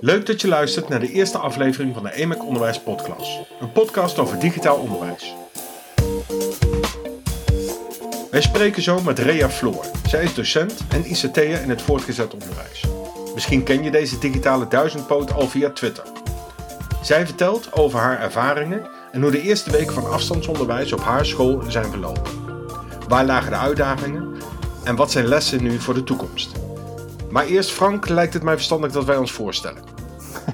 Leuk 0.00 0.26
dat 0.26 0.40
je 0.40 0.48
luistert 0.48 0.88
naar 0.88 1.00
de 1.00 1.12
eerste 1.12 1.38
aflevering 1.38 1.94
van 1.94 2.02
de 2.02 2.12
EMEC 2.12 2.44
Onderwijs 2.44 2.80
Podcast. 2.80 3.38
Een 3.60 3.72
podcast 3.72 4.18
over 4.18 4.38
digitaal 4.38 4.76
onderwijs. 4.76 5.34
Wij 8.30 8.40
spreken 8.40 8.82
zo 8.82 9.00
met 9.00 9.18
Rea 9.18 9.48
Floor. 9.48 9.84
Zij 10.08 10.24
is 10.24 10.34
docent 10.34 10.80
en 10.88 11.10
ICT'er 11.10 11.62
in 11.62 11.70
het 11.70 11.82
voortgezet 11.82 12.32
onderwijs. 12.32 12.84
Misschien 13.34 13.62
ken 13.62 13.82
je 13.82 13.90
deze 13.90 14.18
digitale 14.18 14.68
duizendpoot 14.68 15.32
al 15.32 15.48
via 15.48 15.70
Twitter. 15.70 16.04
Zij 17.02 17.26
vertelt 17.26 17.72
over 17.72 17.98
haar 17.98 18.20
ervaringen 18.20 18.88
en 19.12 19.22
hoe 19.22 19.30
de 19.30 19.42
eerste 19.42 19.70
weken 19.70 19.94
van 19.94 20.10
afstandsonderwijs 20.10 20.92
op 20.92 21.00
haar 21.00 21.26
school 21.26 21.62
zijn 21.68 21.90
verlopen. 21.90 22.32
Waar 23.08 23.24
lagen 23.24 23.50
de 23.50 23.56
uitdagingen 23.56 24.34
en 24.84 24.96
wat 24.96 25.10
zijn 25.10 25.26
lessen 25.26 25.62
nu 25.62 25.78
voor 25.78 25.94
de 25.94 26.04
toekomst? 26.04 26.59
Maar 27.30 27.46
eerst, 27.46 27.70
Frank, 27.70 28.08
lijkt 28.08 28.34
het 28.34 28.42
mij 28.42 28.54
verstandig 28.54 28.92
dat 28.92 29.04
wij 29.04 29.16
ons 29.16 29.32
voorstellen. 29.32 29.82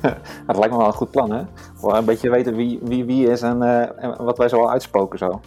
dat 0.46 0.56
lijkt 0.56 0.70
me 0.70 0.76
wel 0.76 0.86
een 0.86 0.92
goed 0.92 1.10
plan, 1.10 1.30
hè? 1.30 1.42
Voor 1.74 1.96
een 1.96 2.04
beetje 2.04 2.30
weten 2.30 2.56
wie 2.56 2.78
wie, 2.82 3.04
wie 3.04 3.30
is 3.30 3.42
en, 3.42 3.62
uh, 3.62 4.04
en 4.04 4.24
wat 4.24 4.38
wij 4.38 4.48
zo 4.48 4.60
al 4.60 4.70
uitspoken 4.70 5.18
zo. 5.18 5.40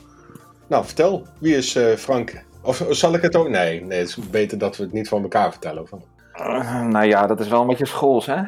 Nou, 0.68 0.86
vertel. 0.86 1.26
Wie 1.38 1.56
is 1.56 1.76
uh, 1.76 1.96
Frank? 1.96 2.44
Of 2.62 2.86
zal 2.90 3.14
ik 3.14 3.22
het 3.22 3.36
ook? 3.36 3.50
Nee, 3.50 3.86
nee, 3.86 4.00
het 4.00 4.08
is 4.08 4.16
beter 4.16 4.58
dat 4.58 4.78
we 4.78 4.84
het 4.84 4.94
niet 4.94 5.08
van 5.08 5.22
elkaar 5.22 5.52
vertellen. 5.52 5.82
Of... 5.82 5.90
Uh, 6.40 6.82
nou 6.82 7.06
ja, 7.06 7.28
dat 7.28 7.40
is 7.40 7.48
wel 7.48 7.62
een 7.62 7.68
beetje 7.68 7.86
schools, 7.86 8.26
hè? 8.26 8.42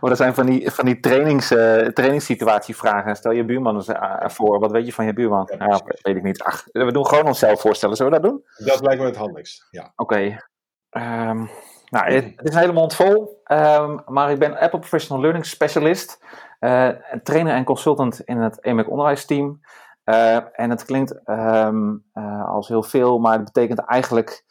maar 0.00 0.10
dat 0.10 0.16
zijn 0.16 0.34
van 0.34 0.46
die, 0.46 0.70
van 0.70 0.84
die 0.84 1.00
trainings, 1.00 1.50
uh, 1.52 1.86
trainingssituatievragen. 1.86 3.16
Stel 3.16 3.32
je 3.32 3.44
buurman 3.44 3.74
eens 3.74 3.90
voor. 4.34 4.58
Wat 4.58 4.70
weet 4.70 4.86
je 4.86 4.92
van 4.92 5.04
je 5.04 5.12
buurman? 5.12 5.48
Ja, 5.58 5.66
nou, 5.66 5.80
weet 6.02 6.16
ik 6.16 6.22
niet. 6.22 6.42
Ach, 6.42 6.64
we 6.72 6.92
doen 6.92 7.06
gewoon 7.06 7.26
onszelf 7.26 7.60
voorstellen. 7.60 7.96
Zullen 7.96 8.12
we 8.12 8.20
dat 8.20 8.30
doen? 8.30 8.66
Dat 8.66 8.80
lijkt 8.80 9.00
me 9.00 9.06
het 9.06 9.16
handigst, 9.16 9.66
ja. 9.70 9.92
Oké. 9.96 10.14
Okay. 10.14 11.28
Um, 11.30 11.50
nou, 11.90 12.12
het, 12.12 12.24
het, 12.36 12.48
is 12.48 12.54
een 12.54 12.60
hele 12.60 12.72
mond 12.72 12.94
vol. 12.94 13.42
Um, 13.52 14.02
maar 14.06 14.30
ik 14.30 14.38
ben 14.38 14.58
Apple 14.58 14.78
Professional 14.78 15.20
Learning 15.20 15.46
Specialist. 15.46 16.24
Uh, 16.60 16.88
trainer 17.22 17.54
en 17.54 17.64
consultant 17.64 18.20
in 18.20 18.38
het 18.38 18.64
EMEC 18.64 18.90
onderwijsteam. 18.90 19.60
Uh, 20.04 20.36
en 20.52 20.70
het 20.70 20.84
klinkt 20.84 21.20
um, 21.24 22.04
uh, 22.14 22.48
als 22.48 22.68
heel 22.68 22.82
veel, 22.82 23.18
maar 23.18 23.32
het 23.32 23.44
betekent 23.44 23.78
eigenlijk 23.78 24.44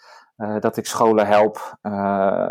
dat 0.60 0.78
ik 0.78 0.86
scholen 0.86 1.28
help 1.28 1.78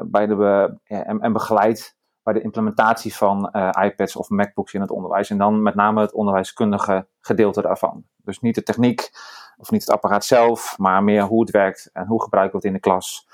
bij 0.04 0.26
de 0.26 0.74
en, 0.84 1.20
en, 1.20 1.32
begeleid 1.32 1.96
bij 2.22 2.32
de 2.32 2.40
implementatie 2.40 3.14
van 3.14 3.50
iPads 3.80 4.16
of 4.16 4.28
MacBooks 4.28 4.74
in 4.74 4.80
het 4.80 4.90
onderwijs. 4.90 5.30
En 5.30 5.38
dan 5.38 5.62
met 5.62 5.74
name 5.74 6.00
het 6.00 6.12
onderwijskundige 6.12 7.06
gedeelte 7.20 7.62
daarvan. 7.62 8.04
Dus 8.16 8.40
niet 8.40 8.54
de 8.54 8.62
techniek 8.62 9.10
of 9.56 9.70
niet 9.70 9.80
het 9.80 9.90
apparaat 9.90 10.24
zelf, 10.24 10.78
maar 10.78 11.04
meer 11.04 11.22
hoe 11.22 11.40
het 11.40 11.50
werkt 11.50 11.90
en 11.92 12.06
hoe 12.06 12.22
gebruiken 12.22 12.60
we 12.60 12.66
het 12.66 12.74
in 12.76 12.80
de 12.82 12.88
klas. 12.88 13.28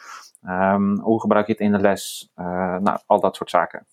Um, 0.49 1.01
hoe 1.01 1.21
gebruik 1.21 1.47
je 1.47 1.53
het 1.53 1.61
in 1.61 1.73
de 1.73 1.79
les? 1.79 2.31
nou, 2.35 2.99
al 3.07 3.21
dat 3.21 3.37
soort 3.37 3.51
zaken. 3.51 3.87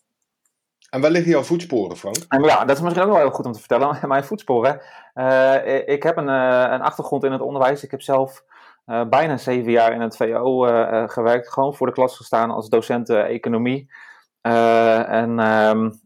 En 0.92 1.02
waar 1.02 1.12
liggen 1.12 1.32
jouw 1.32 1.44
voetsporen, 1.44 1.98
Frank? 1.98 2.16
En 2.28 2.44
ja, 2.44 2.66
dat 2.66 2.76
is 2.76 2.82
misschien 2.82 3.04
ook 3.04 3.12
wel 3.12 3.20
heel 3.20 3.32
goed 3.32 3.46
om 3.46 3.52
te 3.52 3.60
vertellen. 3.60 4.00
Mijn 4.08 4.24
voetsporen. 4.24 4.82
Uh, 5.16 5.88
ik 5.88 6.04
heb 6.04 6.18
een, 6.18 6.28
uh, 6.28 6.68
een, 6.70 6.82
achtergrond 6.82 7.24
in 7.24 7.32
het 7.32 7.42
onderwijs. 7.42 7.84
Ik 7.84 7.92
heb 7.92 8.02
zelf 8.02 8.44
uh, 8.92 9.04
bijna 9.10 9.38
zeven 9.38 9.72
jaar 9.72 9.94
in 9.94 10.02
het 10.02 10.16
VO 10.16 10.60
gewerkt. 11.08 11.50
Gewoon 11.50 11.76
voor 11.76 11.88
de 11.88 11.94
klas 11.94 12.16
gestaan 12.16 12.52
als 12.52 12.70
docent 12.70 13.10
economie. 13.10 13.92
en 14.42 15.40
um, 15.40 16.00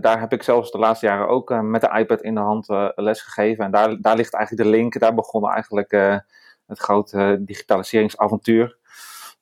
daar 0.00 0.20
heb 0.20 0.32
ik 0.32 0.42
zelfs 0.42 0.70
de 0.70 0.78
laatste 0.78 1.06
jaren 1.06 1.28
ook 1.28 1.62
met 1.62 1.80
de 1.80 1.98
iPad 1.98 2.22
in 2.22 2.34
de 2.34 2.40
hand 2.40 2.66
les 2.94 3.22
gegeven. 3.22 3.64
En 3.64 3.70
daar, 3.70 4.00
daar 4.00 4.16
ligt 4.16 4.34
eigenlijk 4.34 4.70
de 4.70 4.76
link. 4.76 4.98
Daar 4.98 5.14
begon 5.14 5.50
eigenlijk 5.50 5.90
het 6.66 6.78
grote 6.78 7.38
digitaliseringsavontuur. 7.40 8.76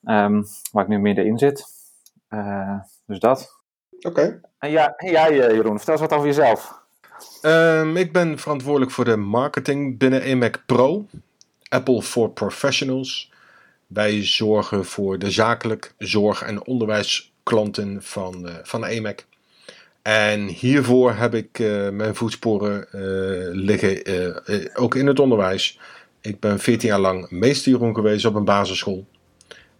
Um, 0.04 0.44
waar 0.72 0.82
ik 0.82 0.88
nu 0.88 0.98
middenin 0.98 1.38
zit. 1.38 1.64
dus 3.06 3.18
dat. 3.18 3.62
Oké. 4.00 4.40
En 4.58 4.70
ja, 4.70 4.94
jij 4.96 5.34
Jeroen, 5.34 5.76
vertel 5.76 5.92
eens 5.92 6.02
wat 6.02 6.12
over 6.12 6.26
jezelf. 6.26 6.84
Um, 7.42 7.96
ik 7.96 8.12
ben 8.12 8.38
verantwoordelijk 8.38 8.90
voor 8.92 9.04
de 9.04 9.16
marketing 9.16 9.98
binnen 9.98 10.22
EMAC 10.22 10.62
Pro. 10.66 11.06
Apple 11.68 12.02
for 12.02 12.30
Professionals. 12.30 13.30
Wij 13.86 14.24
zorgen 14.24 14.84
voor 14.84 15.18
de 15.18 15.30
zakelijk 15.30 15.94
zorg- 15.98 16.42
en 16.42 16.66
onderwijsklanten 16.66 18.02
van, 18.02 18.48
uh, 18.48 18.54
van 18.62 18.84
EMAC. 18.84 19.26
En 20.02 20.46
hiervoor 20.46 21.12
heb 21.12 21.34
ik 21.34 21.58
uh, 21.58 21.88
mijn 21.88 22.14
voetsporen 22.14 22.86
uh, 22.94 23.00
liggen, 23.64 24.02
ook 24.74 24.94
in 24.94 25.06
het 25.06 25.20
onderwijs. 25.20 25.78
Ik 26.20 26.40
ben 26.40 26.58
14 26.58 26.88
jaar 26.88 27.00
lang 27.00 27.30
meester 27.30 27.94
geweest 27.94 28.24
op 28.24 28.34
een 28.34 28.44
basisschool. 28.44 29.06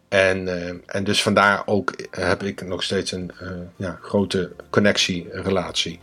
En, 0.09 0.49
en 0.87 1.05
dus 1.05 1.23
vandaar 1.23 1.63
ook 1.67 1.95
heb 2.11 2.43
ik 2.43 2.67
nog 2.67 2.83
steeds 2.83 3.13
een 3.13 3.31
ja, 3.77 3.99
grote 4.03 4.53
connectie, 4.71 5.29
relatie 5.31 6.01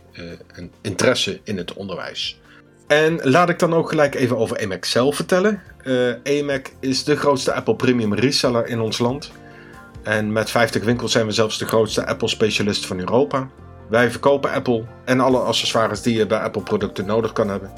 en 0.54 0.72
interesse 0.80 1.40
in 1.44 1.56
het 1.56 1.72
onderwijs. 1.72 2.40
En 2.86 3.20
laat 3.22 3.48
ik 3.48 3.58
dan 3.58 3.74
ook 3.74 3.88
gelijk 3.88 4.14
even 4.14 4.36
over 4.36 4.56
EMAC 4.56 4.84
zelf 4.84 5.16
vertellen. 5.16 5.62
EMAC 6.22 6.72
is 6.80 7.04
de 7.04 7.16
grootste 7.16 7.52
Apple 7.52 7.76
Premium 7.76 8.14
reseller 8.14 8.66
in 8.66 8.80
ons 8.80 8.98
land. 8.98 9.30
En 10.02 10.32
met 10.32 10.50
50 10.50 10.84
winkels 10.84 11.12
zijn 11.12 11.26
we 11.26 11.32
zelfs 11.32 11.58
de 11.58 11.66
grootste 11.66 12.06
Apple 12.06 12.28
specialist 12.28 12.86
van 12.86 12.98
Europa. 12.98 13.48
Wij 13.88 14.10
verkopen 14.10 14.52
Apple 14.52 14.84
en 15.04 15.20
alle 15.20 15.38
accessoires 15.38 16.02
die 16.02 16.16
je 16.16 16.26
bij 16.26 16.38
Apple 16.38 16.62
producten 16.62 17.06
nodig 17.06 17.32
kan 17.32 17.48
hebben. 17.48 17.72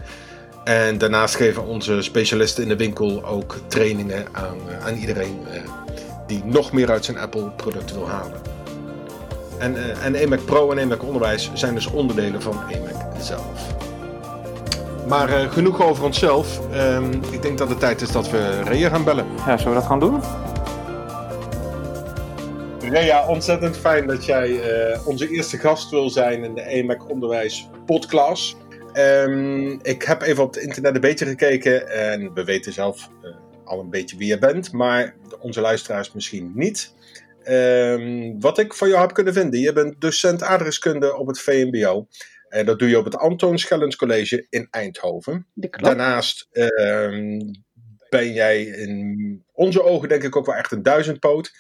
En 0.65 0.99
daarnaast 0.99 1.35
geven 1.35 1.65
onze 1.65 2.03
specialisten 2.03 2.63
in 2.63 2.69
de 2.69 2.77
winkel 2.77 3.25
ook 3.25 3.57
trainingen 3.67 4.27
aan, 4.33 4.57
aan 4.85 4.95
iedereen 4.95 5.39
die 6.27 6.45
nog 6.45 6.73
meer 6.73 6.91
uit 6.91 7.05
zijn 7.05 7.19
Apple-product 7.19 7.93
wil 7.93 8.09
halen. 8.09 8.41
En, 9.59 9.75
uh, 9.75 10.05
en 10.05 10.15
EMAC 10.15 10.45
Pro 10.45 10.71
en 10.71 10.79
EMAC 10.79 11.03
Onderwijs 11.03 11.51
zijn 11.55 11.75
dus 11.75 11.87
onderdelen 11.87 12.43
van 12.43 12.71
EMAC 12.71 13.21
zelf. 13.21 13.75
Maar 15.09 15.31
uh, 15.31 15.53
genoeg 15.53 15.83
over 15.83 16.05
onszelf. 16.05 16.61
Um, 16.75 17.13
ik 17.31 17.43
denk 17.43 17.59
dat 17.59 17.69
het 17.69 17.79
tijd 17.79 18.01
is 18.01 18.13
dat 18.13 18.31
we 18.31 18.63
Rea 18.63 18.89
gaan 18.89 19.05
bellen. 19.05 19.27
Ja, 19.37 19.57
zullen 19.57 19.73
we 19.73 19.79
dat 19.79 19.89
gaan 19.89 20.01
doen? 20.01 20.21
Rea, 22.91 23.27
ontzettend 23.27 23.77
fijn 23.77 24.07
dat 24.07 24.25
jij 24.25 24.51
uh, 24.51 25.07
onze 25.07 25.31
eerste 25.31 25.59
gast 25.59 25.91
wil 25.91 26.11
zijn 26.11 26.45
in 26.45 26.55
de 26.55 26.63
EMAC 26.63 27.11
Onderwijs 27.11 27.69
podcast. 27.87 28.57
Um, 28.95 29.79
ik 29.83 30.03
heb 30.03 30.23
even 30.23 30.43
op 30.43 30.55
het 30.55 30.63
internet 30.63 30.95
een 30.95 31.01
beetje 31.01 31.27
gekeken 31.27 31.89
en 31.89 32.35
we 32.35 32.45
weten 32.45 32.73
zelf 32.73 33.09
al 33.65 33.81
een 33.81 33.91
beetje 33.91 34.17
wie 34.17 34.29
je 34.29 34.39
bent, 34.39 34.73
maar 34.73 35.15
onze 35.41 35.61
luisteraars 35.61 36.13
misschien 36.13 36.53
niet. 36.55 36.95
Um, 37.49 38.41
wat 38.41 38.59
ik 38.59 38.75
van 38.75 38.89
jou 38.89 39.01
heb 39.01 39.13
kunnen 39.13 39.33
vinden, 39.33 39.61
je 39.61 39.73
bent 39.73 40.01
docent 40.01 40.43
aardrijkskunde 40.43 41.17
op 41.17 41.27
het 41.27 41.41
VMBO. 41.41 42.07
En 42.57 42.67
dat 42.67 42.79
doe 42.79 42.89
je 42.89 42.99
op 42.99 43.05
het 43.05 43.17
Antoon 43.17 43.59
Schellens 43.59 43.97
College 43.97 44.47
in 44.49 44.67
Eindhoven. 44.71 45.47
Daarnaast 45.55 46.49
um, 46.53 47.51
ben 48.09 48.33
jij 48.33 48.63
in 48.63 49.45
onze 49.53 49.83
ogen 49.83 50.09
denk 50.09 50.23
ik 50.23 50.37
ook 50.37 50.47
wel 50.47 50.55
echt 50.55 50.73
een 50.73 50.83
duizendpoot. 50.83 51.53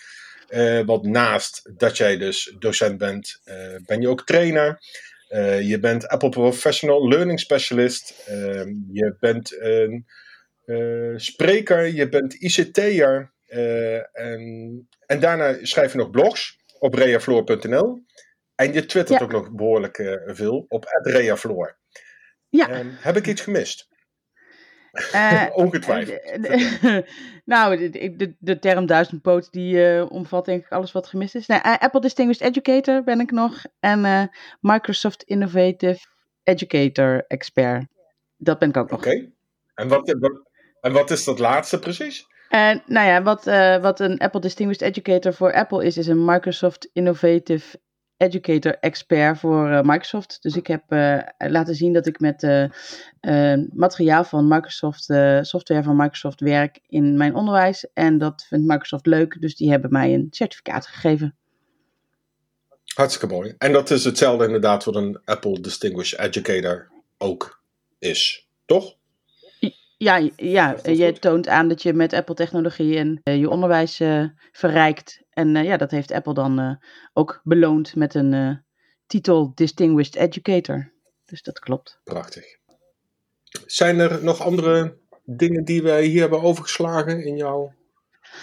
Uh, 0.48 0.80
want 0.80 1.04
naast 1.04 1.70
dat 1.76 1.96
jij 1.96 2.16
dus 2.16 2.54
docent 2.58 2.98
bent, 2.98 3.40
uh, 3.44 3.54
ben 3.86 4.00
je 4.00 4.08
ook 4.08 4.26
trainer. 4.26 4.78
Je 5.62 5.78
bent 5.80 6.08
Apple 6.08 6.28
Professional 6.28 7.08
Learning 7.08 7.40
Specialist. 7.40 8.22
Ehm, 8.26 8.68
je 8.92 9.16
bent 9.20 9.56
een 9.60 10.04
spreker, 11.16 11.86
je 11.86 12.08
bent 12.08 12.34
ICT'er. 12.34 13.32
En, 14.12 14.88
en 15.06 15.20
daarna 15.20 15.56
schrijf 15.62 15.92
je 15.92 15.98
nog 15.98 16.10
blogs 16.10 16.58
op 16.78 16.94
reafloor.nl. 16.94 18.04
En 18.56 18.72
je 18.72 18.86
twittert 18.86 19.22
ook 19.22 19.32
nog 19.32 19.50
behoorlijk 19.50 19.98
uh, 19.98 20.16
veel 20.26 20.64
op 20.68 21.00
reafloor. 21.02 21.76
Ja. 22.48 22.78
Um, 22.78 22.96
heb 23.00 23.16
ik 23.16 23.26
iets 23.26 23.40
gemist? 23.40 23.88
Ongetwijfeld. 25.54 26.20
nou, 27.44 27.76
de, 27.76 28.16
de, 28.16 28.34
de 28.38 28.58
term 28.58 28.86
duizendpoot 28.86 29.52
die 29.52 30.04
omvat 30.10 30.44
denk 30.44 30.64
ik 30.64 30.72
alles 30.72 30.92
wat 30.92 31.06
gemist 31.06 31.34
is. 31.34 31.46
Nou, 31.46 31.62
Apple 31.78 32.00
Distinguished 32.00 32.48
Educator 32.48 33.02
ben 33.02 33.20
ik 33.20 33.30
nog. 33.30 33.64
En 33.80 34.30
Microsoft 34.60 35.22
Innovative 35.22 36.06
Educator 36.42 37.24
Expert. 37.26 37.86
Dat 38.36 38.58
ben 38.58 38.68
ik 38.68 38.76
ook 38.76 38.90
nog. 38.90 38.98
Oké. 38.98 39.30
En 39.74 39.88
wat, 39.88 40.16
wat, 40.18 40.42
en 40.80 40.92
wat 40.92 41.10
is 41.10 41.24
dat 41.24 41.38
laatste 41.38 41.78
precies? 41.78 42.26
En 42.48 42.82
nou 42.86 43.06
ja, 43.06 43.22
wat, 43.22 43.46
uh, 43.46 43.76
wat 43.76 44.00
een 44.00 44.18
Apple 44.18 44.40
Distinguished 44.40 44.88
Educator 44.88 45.34
voor 45.34 45.52
Apple 45.52 45.84
is, 45.84 45.96
is 45.96 46.06
een 46.06 46.24
Microsoft 46.24 46.88
Innovative 46.92 47.80
Educator 48.16 48.76
Expert 48.80 49.38
voor 49.38 49.70
uh, 49.70 49.82
Microsoft. 49.82 50.42
Dus 50.42 50.56
ik 50.56 50.66
heb 50.66 50.82
uh, 50.88 51.22
laten 51.36 51.74
zien 51.74 51.92
dat 51.92 52.06
ik 52.06 52.20
met 52.20 52.70
materiaal 53.74 54.24
van 54.24 54.48
Microsoft, 54.48 55.04
software 55.46 55.82
van 55.82 55.96
Microsoft 55.96 56.40
werk 56.40 56.80
in 56.88 57.16
mijn 57.16 57.34
onderwijs. 57.34 57.88
En 57.92 58.18
dat 58.18 58.46
vindt 58.48 58.66
Microsoft 58.66 59.06
leuk, 59.06 59.40
dus 59.40 59.56
die 59.56 59.70
hebben 59.70 59.90
mij 59.90 60.14
een 60.14 60.26
certificaat 60.30 60.86
gegeven. 60.86 61.36
Hartstikke 62.94 63.34
mooi. 63.34 63.54
En 63.58 63.72
dat 63.72 63.90
is 63.90 64.04
hetzelfde 64.04 64.44
inderdaad 64.44 64.84
wat 64.84 64.96
een 64.96 65.20
Apple 65.24 65.60
Distinguished 65.60 66.18
Educator 66.18 66.88
ook 67.18 67.62
is, 67.98 68.48
toch? 68.64 68.96
Ja, 69.98 70.28
ja 70.36 70.76
je 70.82 71.12
toont 71.12 71.48
aan 71.48 71.68
dat 71.68 71.82
je 71.82 71.92
met 71.92 72.12
Apple-technologie 72.12 72.96
en 72.96 73.20
uh, 73.24 73.38
je 73.38 73.50
onderwijs 73.50 74.00
verrijkt. 74.52 75.24
En 75.36 75.54
ja, 75.64 75.76
dat 75.76 75.90
heeft 75.90 76.12
Apple 76.12 76.34
dan 76.34 76.82
ook 77.12 77.40
beloond 77.44 77.94
met 77.94 78.14
een 78.14 78.62
titel 79.06 79.52
Distinguished 79.54 80.16
Educator. 80.16 80.92
Dus 81.24 81.42
dat 81.42 81.58
klopt. 81.58 82.00
Prachtig. 82.04 82.44
Zijn 83.66 83.98
er 83.98 84.24
nog 84.24 84.40
andere 84.40 84.96
dingen 85.24 85.64
die 85.64 85.82
wij 85.82 86.04
hier 86.04 86.20
hebben 86.20 86.42
overgeslagen 86.42 87.24
in 87.24 87.36
jouw 87.36 87.74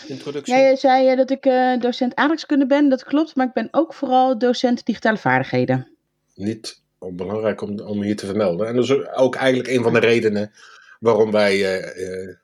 introductie? 0.07 0.55
Ja, 0.55 0.69
je 0.69 0.75
zei 0.75 1.15
dat 1.15 1.29
ik 1.29 1.43
docent 1.81 2.15
aardrijkskunde 2.15 2.65
ben, 2.65 2.89
dat 2.89 3.03
klopt. 3.03 3.35
Maar 3.35 3.47
ik 3.47 3.53
ben 3.53 3.67
ook 3.71 3.93
vooral 3.93 4.37
docent 4.37 4.85
digitale 4.85 5.17
vaardigheden. 5.17 5.87
Niet 6.35 6.81
onbelangrijk 6.97 7.61
om, 7.61 7.79
om 7.79 8.01
hier 8.01 8.15
te 8.15 8.25
vermelden. 8.25 8.67
En 8.67 8.75
dat 8.75 8.83
is 8.83 9.07
ook 9.13 9.35
eigenlijk 9.35 9.69
een 9.69 9.83
van 9.83 9.93
de 9.93 9.99
redenen 9.99 10.51
waarom 10.99 11.31
wij 11.31 11.83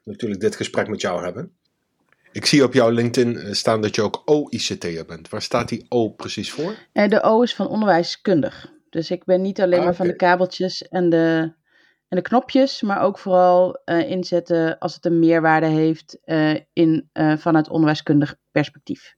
natuurlijk 0.04 0.42
dit 0.42 0.56
gesprek 0.56 0.88
met 0.88 1.02
jou 1.02 1.24
hebben. 1.24 1.58
Ik 2.32 2.46
zie 2.46 2.64
op 2.64 2.74
jouw 2.74 2.90
LinkedIn 2.90 3.56
staan 3.56 3.82
dat 3.82 3.96
je 3.96 4.02
ook 4.02 4.22
OICT'er 4.26 5.06
bent. 5.06 5.30
Waar 5.30 5.42
staat 5.42 5.70
die 5.70 5.86
O 5.90 6.10
precies 6.10 6.52
voor? 6.52 6.76
de 6.94 7.22
O 7.24 7.42
is 7.42 7.56
van 7.56 7.68
onderwijskundig. 7.68 8.72
Dus 8.90 9.12
ik 9.12 9.24
ben 9.26 9.42
niet 9.42 9.62
alleen 9.62 9.80
ah, 9.80 9.86
maar 9.86 9.96
van 9.96 10.08
de 10.08 10.16
kabeltjes 10.16 10.88
en 10.88 11.10
de, 11.10 11.54
en 12.08 12.18
de 12.18 12.22
knopjes, 12.22 12.82
maar 12.82 13.02
ook 13.02 13.20
vooral 13.20 13.82
uh, 13.86 14.10
inzetten 14.10 14.78
als 14.78 14.96
het 14.96 15.06
een 15.06 15.20
meerwaarde 15.20 15.66
heeft 15.66 16.18
uh, 16.26 16.56
in, 16.74 17.10
uh, 17.14 17.38
vanuit 17.38 17.70
onderwijskundig 17.70 18.36
perspectief. 18.52 19.16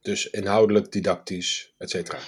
Dus 0.00 0.30
inhoudelijk, 0.30 0.92
didactisch, 0.92 1.74
et 1.78 1.90
cetera. 1.90 2.18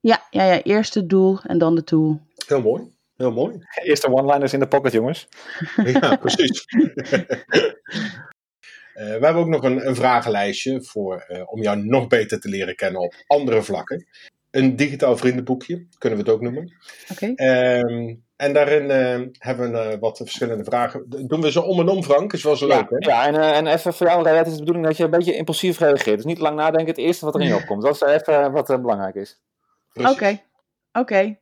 Ja, 0.00 0.26
ja, 0.30 0.44
ja, 0.44 0.62
eerst 0.62 0.94
het 0.94 1.08
doel 1.08 1.40
en 1.42 1.58
dan 1.58 1.74
de 1.74 1.84
tool. 1.84 2.20
Heel 2.46 2.60
mooi. 2.60 2.90
Heel 3.16 3.32
mooi. 3.32 3.58
Eerste 3.82 4.08
one-liners 4.08 4.52
in 4.52 4.58
de 4.58 4.68
pocket, 4.68 4.92
jongens. 4.92 5.28
ja, 5.84 6.16
precies. 6.16 6.64
we 8.94 9.18
hebben 9.20 9.34
ook 9.34 9.48
nog 9.48 9.62
een, 9.62 9.86
een 9.86 9.94
vragenlijstje 9.94 10.82
voor, 10.82 11.26
om 11.44 11.62
jou 11.62 11.84
nog 11.84 12.06
beter 12.06 12.40
te 12.40 12.48
leren 12.48 12.74
kennen 12.74 13.00
op 13.00 13.14
andere 13.26 13.62
vlakken 13.62 14.06
een 14.52 14.76
digitaal 14.76 15.16
vriendenboekje, 15.16 15.86
kunnen 15.98 16.18
we 16.18 16.24
het 16.24 16.34
ook 16.34 16.40
noemen. 16.40 16.72
Oké. 17.10 17.32
Ehm, 17.34 18.14
en 18.36 18.52
daarin 18.52 18.84
uh, 18.84 19.28
hebben 19.38 19.72
we 19.72 19.92
uh, 19.92 20.00
wat 20.00 20.16
verschillende 20.16 20.64
vragen. 20.64 21.04
Doen 21.26 21.40
we 21.40 21.50
ze 21.50 21.62
om 21.62 21.80
en 21.80 21.88
om, 21.88 22.02
Frank? 22.02 22.32
Is 22.32 22.42
wel 22.42 22.56
zo 22.56 22.66
leuk, 22.66 22.90
hè? 22.90 22.96
Ja, 22.98 23.26
en, 23.26 23.34
uh, 23.34 23.56
en 23.56 23.66
even 23.66 23.94
voor 23.94 24.06
jou, 24.06 24.28
het 24.28 24.46
is 24.46 24.52
de 24.52 24.58
bedoeling 24.58 24.86
dat 24.86 24.96
je 24.96 25.04
een 25.04 25.10
beetje 25.10 25.34
impulsief 25.34 25.78
reageert. 25.78 26.16
Dus 26.16 26.24
niet 26.24 26.38
lang 26.38 26.56
nadenken, 26.56 26.86
het 26.86 26.98
eerste 26.98 27.24
wat 27.24 27.34
er 27.34 27.40
in 27.40 27.46
je 27.46 27.54
opkomt. 27.54 27.82
Dat 27.82 27.94
is 27.94 28.00
even 28.00 28.52
wat 28.52 28.66
belangrijk 28.66 29.14
is. 29.14 29.40
Oké, 29.94 30.40
oké. 30.92 31.38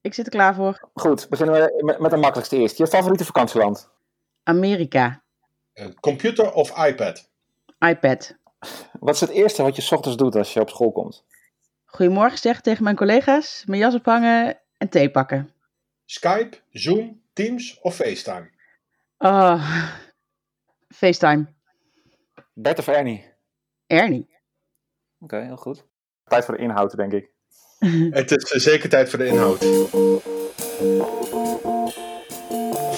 Ik 0.00 0.14
zit 0.14 0.26
er 0.26 0.32
klaar 0.32 0.54
voor. 0.54 0.88
Goed, 0.94 1.28
beginnen 1.28 1.54
we 1.54 1.82
met, 1.84 1.98
met 1.98 2.10
de 2.10 2.16
makkelijkste 2.16 2.56
eerst. 2.56 2.78
Je 2.78 2.86
favoriete 2.86 3.24
vakantieland? 3.24 3.90
Amerika. 4.42 5.22
Computer 6.00 6.52
of 6.52 6.86
iPad? 6.86 7.30
iPad. 7.78 8.36
Wat 9.00 9.14
is 9.14 9.20
het 9.20 9.30
eerste 9.30 9.62
wat 9.62 9.76
je 9.76 9.82
s 9.82 9.92
ochtends 9.92 10.16
doet 10.16 10.36
als 10.36 10.52
je 10.52 10.60
op 10.60 10.68
school 10.68 10.92
komt? 10.92 11.24
goedemorgen 11.88 12.38
zeggen 12.38 12.62
tegen 12.62 12.84
mijn 12.84 12.96
collega's, 12.96 13.64
mijn 13.66 13.80
jas 13.80 13.94
ophangen 13.94 14.60
en 14.76 14.88
thee 14.88 15.10
pakken. 15.10 15.52
Skype, 16.04 16.56
Zoom, 16.70 17.22
Teams 17.32 17.78
of 17.80 17.94
FaceTime? 17.94 18.50
Oh, 19.18 19.82
FaceTime. 20.88 21.46
Bert 22.52 22.78
of 22.78 22.88
Ernie? 22.88 23.24
Ernie. 23.86 24.28
Oké, 25.20 25.36
heel 25.36 25.56
goed. 25.56 25.84
Tijd 26.24 26.44
voor 26.44 26.56
de 26.56 26.62
inhoud, 26.62 26.96
denk 26.96 27.12
ik. 27.12 27.30
Het 28.18 28.30
is 28.30 28.62
zeker 28.62 28.88
tijd 28.88 29.10
voor 29.10 29.18
de 29.18 29.26
inhoud. 29.26 29.60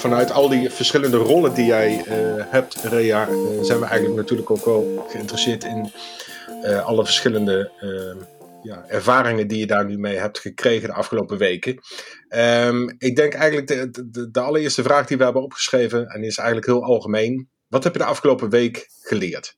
Vanuit 0.01 0.31
al 0.31 0.49
die 0.49 0.69
verschillende 0.69 1.17
rollen 1.17 1.53
die 1.53 1.65
jij 1.65 1.97
uh, 1.97 2.45
hebt, 2.51 2.75
Rea, 2.75 3.29
uh, 3.29 3.63
zijn 3.63 3.79
we 3.79 3.85
eigenlijk 3.85 4.15
natuurlijk 4.15 4.49
ook 4.49 4.65
wel 4.65 5.05
geïnteresseerd 5.09 5.63
in 5.63 5.91
uh, 6.63 6.85
alle 6.85 7.03
verschillende 7.03 7.71
ja, 8.63 8.85
ervaringen 8.87 9.47
die 9.47 9.59
je 9.59 9.67
daar 9.67 9.85
nu 9.85 9.97
mee 9.97 10.17
hebt 10.17 10.39
gekregen 10.39 10.87
de 10.87 10.93
afgelopen 10.93 11.37
weken. 11.37 11.79
Um, 12.29 12.95
ik 12.97 13.15
denk 13.15 13.33
eigenlijk 13.33 13.67
de, 13.67 14.31
de, 14.31 14.39
allereerste 14.39 14.83
vraag 14.83 15.07
die 15.07 15.17
we 15.17 15.23
hebben 15.23 15.43
opgeschreven, 15.43 16.07
en 16.07 16.23
is 16.23 16.37
eigenlijk 16.37 16.67
heel 16.67 16.83
algemeen. 16.83 17.49
Wat 17.67 17.83
heb 17.83 17.93
je 17.93 17.99
de 17.99 18.05
afgelopen 18.05 18.49
week 18.49 18.87
geleerd? 19.01 19.57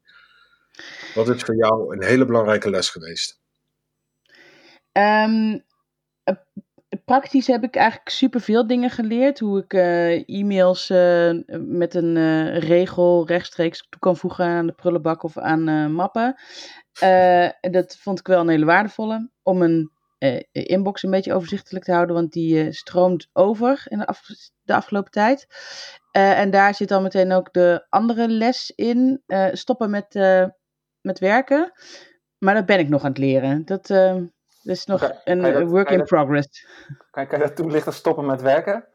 Wat 1.14 1.30
is 1.30 1.44
voor 1.44 1.56
jou 1.56 1.96
een 1.96 2.04
hele 2.04 2.26
belangrijke 2.26 2.70
les 2.70 2.90
geweest? 2.90 3.40
Um, 4.92 5.64
praktisch 7.06 7.48
heb 7.48 7.64
ik 7.64 7.76
eigenlijk 7.76 8.10
superveel 8.10 8.68
dingen 8.68 8.90
geleerd. 8.90 9.40
Hoe 9.40 9.60
ik 9.60 9.74
uh, 9.74 10.30
e-mails 10.30 10.90
uh, 10.90 11.32
met 11.60 11.94
een 11.94 12.16
uh, 12.16 12.58
regel 12.58 13.28
rechtstreeks 13.28 13.88
toe 13.90 14.00
kan 14.00 14.18
voegen 14.18 14.46
aan 14.46 14.68
de 14.68 14.74
prullenbak 14.74 15.24
of 15.24 15.38
aan 15.38 15.94
mappen. 15.94 16.36
Dat 17.62 17.98
vond 18.00 18.20
ik 18.20 18.28
wel 18.28 18.40
een 18.42 18.50
hele 18.50 18.66
waardevolle. 18.66 19.30
Om 19.44 19.62
een 19.62 19.92
inbox 20.52 21.04
een 21.04 21.12
beetje 21.12 21.34
overzichtelijk 21.34 21.86
te 21.86 21.92
houden, 21.92 22.16
want 22.16 22.32
die 22.32 22.72
stroomt 22.72 23.30
over 23.34 23.86
in 23.88 23.98
de, 23.98 24.08
de 24.62 24.74
afgelopen 24.74 25.12
tijd. 25.12 25.48
en 26.12 26.50
daar 26.52 26.76
zit 26.76 26.88
dan 26.88 27.04
meteen 27.04 27.32
ook 27.32 27.54
de 27.54 27.86
andere 27.90 28.28
les 28.28 28.72
in: 28.76 29.24
stoppen 29.52 29.90
met, 29.90 30.14
met 31.02 31.20
werken. 31.20 31.72
Maar 32.38 32.54
dat 32.54 32.66
ben 32.66 32.80
ik 32.80 32.90
nog 32.90 33.04
aan 33.04 33.10
het 33.10 33.18
leren. 33.18 33.66
Dat, 33.66 33.90
is 34.64 34.86
nog 34.86 35.04
okay. 35.04 35.20
een 35.24 35.68
work 35.68 35.90
in 35.90 36.04
progress. 36.04 36.68
Kan, 37.12 37.28
kan 37.28 37.40
je 37.40 37.46
dat 37.46 37.56
toelichten, 37.56 37.94
stoppen 37.94 38.26
met 38.26 38.42
werken? 38.42 38.88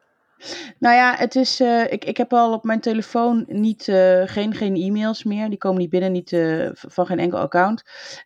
Nou 0.78 0.94
ja, 0.94 1.14
het 1.16 1.34
is, 1.34 1.60
uh, 1.60 1.92
ik, 1.92 2.04
ik 2.04 2.16
heb 2.16 2.32
al 2.32 2.52
op 2.52 2.64
mijn 2.64 2.80
telefoon 2.80 3.44
niet, 3.46 3.86
uh, 3.86 4.22
geen, 4.24 4.54
geen 4.54 4.76
e-mails 4.76 5.24
meer. 5.24 5.48
Die 5.48 5.58
komen 5.58 5.80
niet 5.80 5.90
binnen, 5.90 6.12
niet 6.12 6.32
uh, 6.32 6.70
van 6.72 7.06
geen 7.06 7.18
enkel 7.18 7.38
account. 7.38 7.82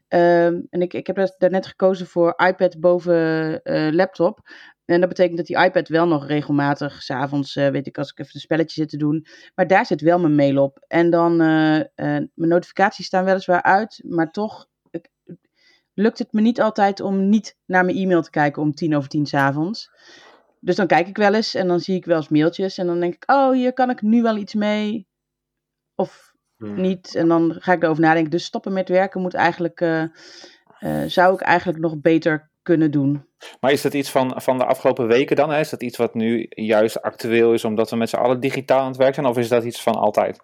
Ehm, 0.09 0.61
en 0.71 0.83
ik, 0.83 0.95
ik 0.95 1.07
heb 1.07 1.35
daarnet 1.39 1.67
gekozen 1.67 2.07
voor 2.07 2.35
iPad 2.47 2.81
boven 2.81 3.61
laptop. 3.95 4.41
En 4.85 5.01
dat 5.01 5.09
betekent 5.09 5.37
dat 5.37 5.47
die 5.47 5.65
iPad 5.65 5.89
wel 5.89 6.07
nog 6.07 6.27
regelmatig, 6.27 7.03
s'avonds, 7.03 7.55
weet 7.55 7.87
ik, 7.87 7.99
als 7.99 8.11
ik 8.11 8.19
even 8.19 8.35
een 8.35 8.41
spelletje 8.41 8.81
zit 8.81 8.89
te 8.89 8.97
doen. 8.97 9.27
Maar 9.55 9.67
daar 9.67 9.87
zit 9.87 10.01
wel 10.01 10.19
mijn 10.19 10.35
mail 10.35 10.63
op. 10.63 10.85
En 10.89 11.11
dan, 11.11 11.37
mijn 11.37 12.31
notificaties 12.35 13.07
staan 13.07 13.25
weliswaar 13.25 13.63
uit, 13.63 14.03
maar 14.05 14.31
toch 14.31 14.67
lukt 15.95 16.19
het 16.19 16.33
me 16.33 16.41
niet 16.41 16.61
altijd 16.61 17.01
om 17.01 17.29
niet 17.29 17.57
naar 17.67 17.85
mijn 17.85 17.97
e-mail 17.97 18.23
te 18.23 18.31
kijken 18.31 18.63
om 18.63 18.75
tien 18.75 18.97
over 18.97 19.09
tien 19.09 19.27
s'avonds. 19.27 19.91
Dus 20.61 20.77
dan 20.77 20.87
kijk 20.87 21.09
ik 21.09 21.17
wel 21.17 21.35
eens 21.35 21.55
en 21.55 21.69
dan 21.69 21.81
zie 21.81 21.97
ik 21.97 22.05
wel 22.05 22.17
eens 22.17 22.29
mailtjes. 22.29 22.79
En 22.79 22.87
dan 22.87 23.01
denk 23.01 23.15
ik, 23.15 23.31
oh, 23.31 23.53
hier 23.53 23.73
kan 23.73 23.91
ik 23.91 24.03
nu 24.03 24.23
wel 24.23 24.37
iets 24.37 24.55
mee. 24.55 25.07
Of 25.95 26.33
hmm. 26.57 26.81
niet. 26.81 27.15
En 27.15 27.29
dan 27.29 27.57
ga 27.59 27.73
ik 27.73 27.83
erover 27.83 28.03
nadenken. 28.03 28.31
Dus 28.31 28.45
stoppen 28.45 28.73
met 28.73 28.89
werken 28.89 29.21
moet 29.21 29.35
eigenlijk, 29.35 29.81
uh, 29.81 30.05
uh, 30.81 31.03
zou 31.07 31.35
ik 31.35 31.41
eigenlijk 31.41 31.79
nog 31.79 32.01
beter 32.01 32.51
kunnen 32.63 32.91
doen. 32.91 33.27
Maar 33.61 33.73
is 33.73 33.83
dat 33.83 33.95
iets 33.95 34.11
van, 34.11 34.41
van 34.41 34.59
de 34.59 34.65
afgelopen 34.65 35.07
weken 35.07 35.37
dan? 35.37 35.51
Hè? 35.51 35.61
Is 35.61 35.71
dat 35.71 35.83
iets 35.83 35.97
wat 35.97 36.15
nu 36.15 36.47
juist 36.49 37.03
actueel 37.03 37.53
is 37.53 37.65
omdat 37.65 37.91
we 37.91 37.97
met 37.97 38.09
z'n 38.09 38.17
allen 38.17 38.41
digitaal 38.41 38.81
aan 38.81 38.89
het 38.89 38.97
werk 38.97 39.15
zijn? 39.15 39.27
Of 39.27 39.39
is 39.39 39.49
dat 39.49 39.65
iets 39.65 39.83
van 39.83 39.95
altijd? 39.95 40.41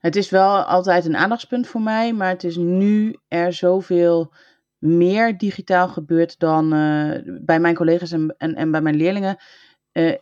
Het 0.00 0.16
is 0.16 0.30
wel 0.30 0.62
altijd 0.62 1.04
een 1.04 1.16
aandachtspunt 1.16 1.66
voor 1.66 1.80
mij. 1.80 2.12
Maar 2.12 2.28
het 2.28 2.44
is 2.44 2.56
nu 2.56 3.16
er 3.28 3.52
zoveel 3.52 4.32
meer 4.78 5.38
digitaal 5.38 5.88
gebeurt 5.88 6.38
dan 6.38 6.74
uh, 6.74 7.38
bij 7.40 7.60
mijn 7.60 7.74
collega's 7.74 8.12
en, 8.12 8.34
en, 8.38 8.54
en 8.54 8.70
bij 8.70 8.80
mijn 8.80 8.96
leerlingen, 8.96 9.36
uh, 9.92 10.14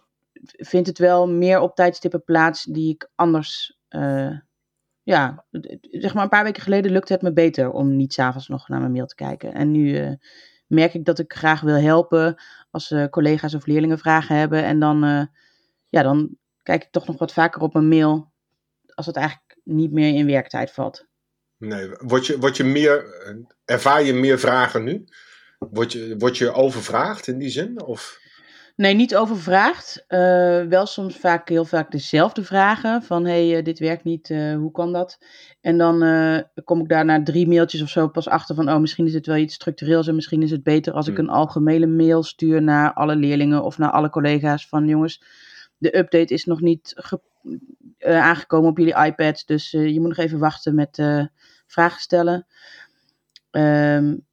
vindt 0.43 0.87
het 0.87 0.99
wel 0.99 1.29
meer 1.29 1.61
op 1.61 1.75
tijdstippen 1.75 2.25
plaats 2.25 2.65
die 2.65 2.95
ik 2.95 3.11
anders. 3.15 3.79
Uh, 3.91 4.39
ja, 5.03 5.45
zeg 5.81 6.15
maar 6.15 6.23
een 6.23 6.29
paar 6.29 6.45
weken 6.45 6.63
geleden 6.63 6.93
lukte 6.93 7.13
het 7.13 7.23
me 7.23 7.33
beter 7.33 7.71
om 7.71 7.97
niet 7.97 8.13
s'avonds 8.13 8.49
nog 8.49 8.69
naar 8.69 8.81
mijn 8.81 8.93
mail 8.93 9.07
te 9.07 9.15
kijken. 9.15 9.55
En 9.55 9.71
nu 9.71 10.17
merk 10.67 10.95
ik 10.95 11.05
dat 11.05 11.19
ik 11.19 11.33
graag 11.33 11.61
wil 11.61 11.75
helpen 11.75 12.43
als 12.71 12.95
collega's 13.11 13.55
of 13.55 13.67
leerlingen 13.67 13.99
vragen 13.99 14.37
hebben. 14.37 14.65
En 14.65 14.81
dan, 14.81 15.01
ja, 15.89 16.03
dan 16.03 16.37
kijk 16.63 16.83
ik 16.83 16.91
toch 16.91 17.07
nog 17.07 17.19
wat 17.19 17.33
vaker 17.33 17.63
op 17.63 17.73
mijn 17.73 17.89
mail 17.89 18.33
als 18.95 19.07
het 19.07 19.17
eigenlijk 19.17 19.48
niet 19.69 19.93
meer 19.93 20.15
in 20.15 20.27
werktijd 20.27 20.71
valt. 20.71 21.07
Nee, 21.57 21.91
word 21.99 22.27
je, 22.27 22.39
word 22.39 22.57
je 22.57 22.65
meer, 22.65 23.05
ervaar 23.65 24.03
je 24.03 24.13
meer 24.13 24.39
vragen 24.39 24.85
nu? 24.85 25.05
Word 25.59 25.93
je, 25.93 26.15
word 26.19 26.39
je 26.39 26.53
overvraagd 26.53 27.27
in 27.27 27.39
die 27.39 27.49
zin? 27.49 27.83
Of? 27.83 28.19
Nee, 28.77 28.95
niet 28.95 29.17
overvraagd. 29.17 30.05
Uh, 30.09 30.63
wel 30.63 30.87
soms 30.87 31.17
vaak 31.17 31.49
heel 31.49 31.65
vaak 31.65 31.91
dezelfde 31.91 32.45
vragen. 32.45 33.03
Van 33.03 33.25
hé, 33.25 33.49
hey, 33.49 33.59
uh, 33.59 33.65
dit 33.65 33.79
werkt 33.79 34.05
niet, 34.05 34.29
uh, 34.29 34.57
hoe 34.57 34.71
kan 34.71 34.93
dat? 34.93 35.19
En 35.61 35.79
dan 35.79 35.99
kom 36.65 36.81
ik 36.81 36.89
daar 36.89 37.05
na 37.05 37.23
drie 37.23 37.49
mailtjes 37.49 37.83
of 37.83 37.89
zo 37.89 38.09
pas 38.09 38.29
achter 38.29 38.55
van... 38.55 38.71
oh, 38.71 38.81
misschien 38.81 39.07
is 39.07 39.15
het 39.15 39.27
wel 39.27 39.37
iets 39.37 39.55
structureels 39.55 40.09
en 40.09 40.15
misschien 40.15 40.43
is 40.43 40.51
het 40.51 40.63
beter 40.63 40.93
als 40.93 41.09
ik 41.09 41.17
hmm. 41.17 41.25
een 41.25 41.35
algemene 41.35 41.87
mail 41.87 42.23
stuur 42.23 42.63
naar 42.63 42.93
alle 42.93 43.17
leerlingen 43.17 43.63
of 43.63 43.79
naar 43.79 43.91
alle 43.91 44.11
collega's. 44.11 44.69
Van 44.69 44.87
jongens, 44.87 45.23
de 45.79 45.97
update 45.97 46.35
is 46.35 46.45
nog 46.45 46.61
niet 46.61 46.95
aangekomen 47.99 48.71
op 48.71 48.79
jullie 48.79 49.05
iPad, 49.05 49.43
dus 49.47 49.71
je 49.71 50.01
moet 50.01 50.09
nog 50.09 50.17
even 50.17 50.39
wachten 50.39 50.75
met 50.75 51.03
vragen 51.67 52.01
stellen. 52.01 52.47
Um, 53.51 54.27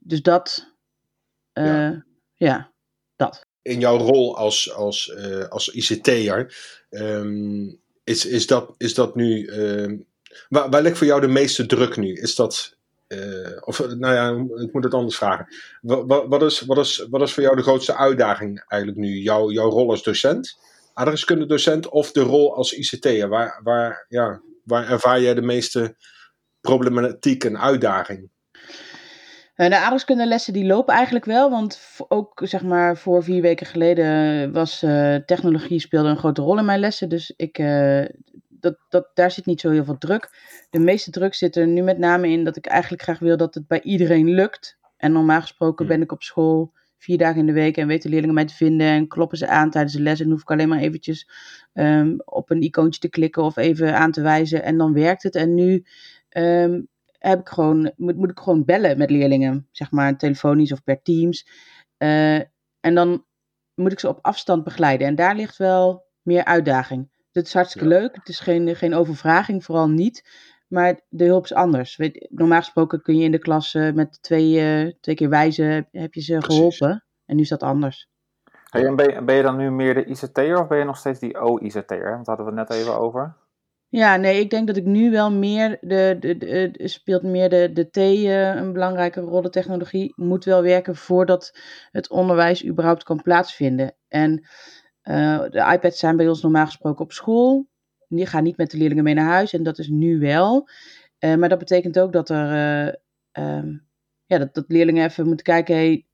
dus 0.00 0.22
dat, 0.22 0.72
ja. 1.52 2.04
ja. 2.34 2.72
dat. 3.16 3.46
In 3.62 3.80
jouw 3.80 3.96
rol 3.96 4.36
als, 4.36 4.72
als, 4.72 5.16
als 5.48 5.68
ICT'er, 5.68 6.54
um, 6.90 7.80
is, 8.04 8.26
is, 8.26 8.46
dat, 8.46 8.74
is 8.78 8.94
dat 8.94 9.14
nu. 9.14 9.50
Um, 9.50 10.06
waar, 10.48 10.70
waar 10.70 10.82
ligt 10.82 10.98
voor 10.98 11.06
jou 11.06 11.20
de 11.20 11.26
meeste 11.26 11.66
druk 11.66 11.96
nu? 11.96 12.12
Is 12.14 12.34
dat 12.34 12.76
of 13.64 13.78
nou 13.96 14.14
ja, 14.14 14.60
ik 14.62 14.72
moet 14.72 14.84
het 14.84 14.94
anders 14.94 15.16
vragen. 15.16 15.46
Wat, 15.80 16.26
wat, 16.28 16.42
is, 16.42 16.60
wat, 16.60 16.78
is, 16.78 17.06
wat 17.10 17.22
is 17.22 17.32
voor 17.32 17.42
jou 17.42 17.56
de 17.56 17.62
grootste 17.62 17.96
uitdaging 17.96 18.64
eigenlijk 18.68 19.00
nu? 19.00 19.18
Jouw, 19.18 19.50
jouw 19.50 19.68
rol 19.68 19.90
als 19.90 20.02
docent, 20.02 20.58
docent 21.46 21.88
of 21.88 22.12
de 22.12 22.20
rol 22.20 22.56
als 22.56 22.72
ICT'er? 22.72 23.28
Waar, 23.28 23.60
waar, 23.62 24.06
ja, 24.08 24.40
waar 24.64 24.90
ervaar 24.90 25.20
jij 25.20 25.34
de 25.34 25.42
meeste 25.42 25.96
problematiek 26.60 27.44
en 27.44 27.58
uitdaging? 27.58 28.30
Eh, 29.54 29.68
de 29.68 29.76
aardrijkskundelessen 29.76 30.52
die 30.52 30.66
lopen 30.66 30.94
eigenlijk 30.94 31.24
wel, 31.24 31.50
want 31.50 31.80
ook 32.08 32.40
zeg 32.44 32.62
maar 32.62 32.96
voor 32.96 33.22
vier 33.22 33.42
weken 33.42 33.66
geleden 33.66 34.52
was 34.52 34.82
uh, 34.82 35.14
technologie 35.14 35.80
speelde 35.80 36.08
een 36.08 36.18
grote 36.18 36.42
rol 36.42 36.58
in 36.58 36.64
mijn 36.64 36.80
lessen. 36.80 37.08
Dus 37.08 37.32
ik, 37.36 37.58
dat, 38.62 38.78
dat, 38.88 39.10
daar 39.14 39.30
zit 39.30 39.46
niet 39.46 39.60
zo 39.60 39.70
heel 39.70 39.84
veel 39.84 39.98
druk. 39.98 40.30
De 40.70 40.78
meeste 40.78 41.10
druk 41.10 41.34
zit 41.34 41.56
er 41.56 41.66
nu 41.66 41.82
met 41.82 41.98
name 41.98 42.28
in 42.28 42.44
dat 42.44 42.56
ik 42.56 42.66
eigenlijk 42.66 43.02
graag 43.02 43.18
wil 43.18 43.36
dat 43.36 43.54
het 43.54 43.66
bij 43.66 43.82
iedereen 43.82 44.28
lukt. 44.28 44.78
En 44.96 45.12
normaal 45.12 45.40
gesproken 45.40 45.86
ben 45.86 46.02
ik 46.02 46.12
op 46.12 46.22
school 46.22 46.72
vier 46.98 47.18
dagen 47.18 47.40
in 47.40 47.46
de 47.46 47.52
week 47.52 47.76
en 47.76 47.86
weten 47.86 48.10
leerlingen 48.10 48.34
mij 48.34 48.44
te 48.44 48.54
vinden 48.54 48.86
en 48.86 49.08
kloppen 49.08 49.38
ze 49.38 49.48
aan 49.48 49.70
tijdens 49.70 49.94
de 49.94 50.02
les. 50.02 50.20
En 50.20 50.30
hoef 50.30 50.40
ik 50.40 50.50
alleen 50.50 50.68
maar 50.68 50.78
eventjes 50.78 51.28
um, 51.72 52.20
op 52.24 52.50
een 52.50 52.62
icoontje 52.62 53.00
te 53.00 53.08
klikken 53.08 53.42
of 53.42 53.56
even 53.56 53.96
aan 53.96 54.12
te 54.12 54.22
wijzen 54.22 54.62
en 54.62 54.78
dan 54.78 54.92
werkt 54.92 55.22
het. 55.22 55.34
En 55.34 55.54
nu 55.54 55.84
um, 56.36 56.88
heb 57.18 57.40
ik 57.40 57.48
gewoon, 57.48 57.92
moet, 57.96 58.16
moet 58.16 58.30
ik 58.30 58.38
gewoon 58.38 58.64
bellen 58.64 58.98
met 58.98 59.10
leerlingen, 59.10 59.68
zeg 59.70 59.90
maar 59.90 60.16
telefonisch 60.16 60.72
of 60.72 60.82
per 60.82 61.02
Teams. 61.02 61.48
Uh, 61.98 62.34
en 62.80 62.94
dan 62.94 63.24
moet 63.74 63.92
ik 63.92 64.00
ze 64.00 64.08
op 64.08 64.18
afstand 64.22 64.64
begeleiden. 64.64 65.06
En 65.06 65.14
daar 65.14 65.36
ligt 65.36 65.56
wel 65.56 66.04
meer 66.22 66.44
uitdaging. 66.44 67.11
Het 67.32 67.46
is 67.46 67.54
hartstikke 67.54 67.88
leuk. 67.88 68.14
Het 68.14 68.28
is 68.28 68.40
geen, 68.40 68.76
geen 68.76 68.94
overvraging, 68.94 69.64
vooral 69.64 69.88
niet. 69.88 70.28
Maar 70.68 71.00
de 71.08 71.24
hulp 71.24 71.44
is 71.44 71.54
anders. 71.54 71.96
Weet, 71.96 72.26
normaal 72.30 72.58
gesproken 72.58 73.02
kun 73.02 73.16
je 73.16 73.24
in 73.24 73.30
de 73.30 73.38
klas 73.38 73.74
uh, 73.74 73.92
met 73.92 74.22
twee, 74.22 74.84
uh, 74.84 74.92
twee 75.00 75.14
keer 75.14 75.28
wijzen, 75.28 75.88
heb 75.90 76.14
je 76.14 76.20
ze 76.20 76.42
geholpen. 76.42 77.04
En 77.26 77.36
nu 77.36 77.42
is 77.42 77.48
dat 77.48 77.62
anders. 77.62 78.08
Hey, 78.68 78.86
en 78.86 78.96
ben, 78.96 79.14
je, 79.14 79.22
ben 79.22 79.36
je 79.36 79.42
dan 79.42 79.56
nu 79.56 79.70
meer 79.70 79.94
de 79.94 80.04
ICT'er 80.04 80.60
of 80.60 80.66
ben 80.66 80.78
je 80.78 80.84
nog 80.84 80.96
steeds 80.96 81.18
die 81.18 81.38
O-ICT'er? 81.38 82.10
Want 82.10 82.26
daar 82.26 82.36
hadden 82.36 82.54
we 82.54 82.60
het 82.60 82.68
net 82.68 82.78
even 82.78 82.98
over. 82.98 83.36
Ja, 83.88 84.16
nee, 84.16 84.40
ik 84.40 84.50
denk 84.50 84.66
dat 84.66 84.76
ik 84.76 84.84
nu 84.84 85.10
wel 85.10 85.32
meer 85.32 85.78
de, 85.80 86.16
de, 86.20 86.36
de, 86.36 86.88
speelt 86.88 87.22
meer 87.22 87.48
de, 87.48 87.72
de 87.72 87.90
T 87.90 87.96
uh, 87.96 88.54
een 88.54 88.72
belangrijke 88.72 89.20
rol. 89.20 89.42
De 89.42 89.50
technologie 89.50 90.12
moet 90.16 90.44
wel 90.44 90.62
werken 90.62 90.96
voordat 90.96 91.58
het 91.90 92.10
onderwijs 92.10 92.66
überhaupt 92.66 93.02
kan 93.02 93.22
plaatsvinden. 93.22 93.94
En 94.08 94.46
uh, 95.04 95.40
de 95.50 95.70
iPads 95.72 95.98
zijn 95.98 96.16
bij 96.16 96.28
ons 96.28 96.42
normaal 96.42 96.66
gesproken 96.66 97.04
op 97.04 97.12
school. 97.12 97.66
Die 98.08 98.26
gaan 98.26 98.42
niet 98.42 98.56
met 98.56 98.70
de 98.70 98.76
leerlingen 98.76 99.04
mee 99.04 99.14
naar 99.14 99.30
huis 99.30 99.52
en 99.52 99.62
dat 99.62 99.78
is 99.78 99.88
nu 99.88 100.18
wel. 100.18 100.68
Uh, 101.18 101.34
maar 101.34 101.48
dat 101.48 101.58
betekent 101.58 101.98
ook 101.98 102.12
dat 102.12 102.30
er 102.30 103.00
um, 103.32 103.86
ja, 104.26 104.38
dat, 104.38 104.54
dat 104.54 104.64
leerlingen 104.68 105.04
even 105.04 105.26
moeten 105.26 105.44
kijken. 105.44 105.74
Hey, 105.74 106.06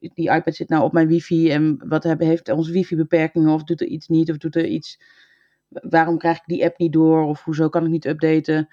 die 0.00 0.30
iPad 0.30 0.54
zit 0.54 0.68
nou 0.68 0.84
op 0.84 0.92
mijn 0.92 1.08
wifi 1.08 1.50
en 1.50 1.88
wat 1.88 2.04
hebben, 2.04 2.26
heeft 2.26 2.48
onze 2.48 2.72
wifi 2.72 2.96
beperkingen 2.96 3.52
of 3.52 3.64
doet 3.64 3.80
er 3.80 3.86
iets 3.86 4.08
niet 4.08 4.30
of 4.30 4.36
doet 4.36 4.56
er 4.56 4.66
iets 4.66 5.00
waarom 5.68 6.18
krijg 6.18 6.36
ik 6.36 6.42
die 6.46 6.64
app 6.64 6.78
niet 6.78 6.92
door 6.92 7.24
of 7.24 7.44
hoezo 7.44 7.68
kan 7.68 7.84
ik 7.84 7.90
niet 7.90 8.06
updaten. 8.06 8.68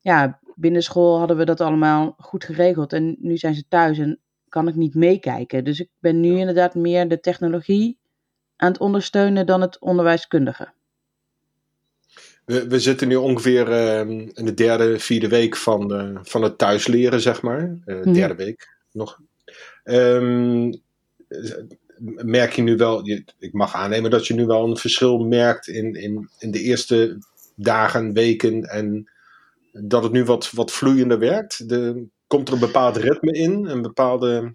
Ja, 0.00 0.40
binnen 0.54 0.82
school 0.82 1.18
hadden 1.18 1.36
we 1.36 1.44
dat 1.44 1.60
allemaal 1.60 2.14
goed 2.18 2.44
geregeld 2.44 2.92
en 2.92 3.16
nu 3.18 3.36
zijn 3.36 3.54
ze 3.54 3.68
thuis 3.68 3.98
en 3.98 4.20
kan 4.48 4.68
ik 4.68 4.74
niet 4.74 4.94
meekijken. 4.94 5.64
Dus 5.64 5.80
ik 5.80 5.88
ben 5.98 6.20
nu 6.20 6.38
inderdaad 6.38 6.74
meer 6.74 7.08
de 7.08 7.20
technologie 7.20 7.98
aan 8.62 8.72
het 8.72 8.80
ondersteunen 8.80 9.46
dan 9.46 9.60
het 9.60 9.78
onderwijskundige. 9.78 10.68
We, 12.44 12.66
we 12.68 12.80
zitten 12.80 13.08
nu 13.08 13.16
ongeveer 13.16 13.68
uh, 13.68 14.00
in 14.08 14.44
de 14.44 14.54
derde, 14.54 14.98
vierde 14.98 15.28
week 15.28 15.56
van, 15.56 15.92
uh, 15.92 16.18
van 16.22 16.42
het 16.42 16.58
thuisleren, 16.58 17.20
zeg 17.20 17.42
maar. 17.42 17.78
Uh, 17.86 18.12
derde 18.12 18.34
week 18.34 18.76
nog. 18.92 19.18
Um, 19.84 20.80
merk 22.16 22.52
je 22.52 22.62
nu 22.62 22.76
wel, 22.76 23.08
ik 23.38 23.52
mag 23.52 23.74
aannemen 23.74 24.10
dat 24.10 24.26
je 24.26 24.34
nu 24.34 24.46
wel 24.46 24.68
een 24.68 24.76
verschil 24.76 25.18
merkt 25.18 25.68
in, 25.68 25.94
in, 25.94 26.28
in 26.38 26.50
de 26.50 26.60
eerste 26.60 27.18
dagen, 27.54 28.12
weken 28.12 28.62
en 28.62 29.10
dat 29.72 30.02
het 30.02 30.12
nu 30.12 30.24
wat, 30.24 30.50
wat 30.50 30.72
vloeiender 30.72 31.18
werkt. 31.18 31.68
De, 31.68 32.06
komt 32.26 32.48
er 32.48 32.54
een 32.54 32.60
bepaald 32.60 32.96
ritme 32.96 33.32
in, 33.32 33.66
een 33.66 33.82
bepaalde. 33.82 34.52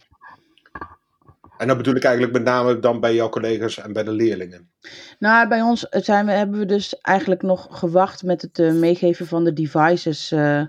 En 1.57 1.67
dat 1.67 1.77
bedoel 1.77 1.95
ik 1.95 2.03
eigenlijk 2.03 2.33
met 2.33 2.43
name 2.43 2.79
dan 2.79 2.99
bij 2.99 3.15
jouw 3.15 3.29
collega's 3.29 3.77
en 3.77 3.93
bij 3.93 4.03
de 4.03 4.11
leerlingen. 4.11 4.69
Nou, 5.19 5.47
bij 5.47 5.61
ons 5.61 5.87
zijn 5.89 6.25
we, 6.25 6.31
hebben 6.31 6.59
we 6.59 6.65
dus 6.65 6.97
eigenlijk 6.99 7.41
nog 7.41 7.67
gewacht 7.69 8.23
met 8.23 8.41
het 8.41 8.59
uh, 8.59 8.73
meegeven 8.73 9.27
van 9.27 9.43
de 9.43 9.53
devices. 9.53 10.31
Uh, 10.31 10.65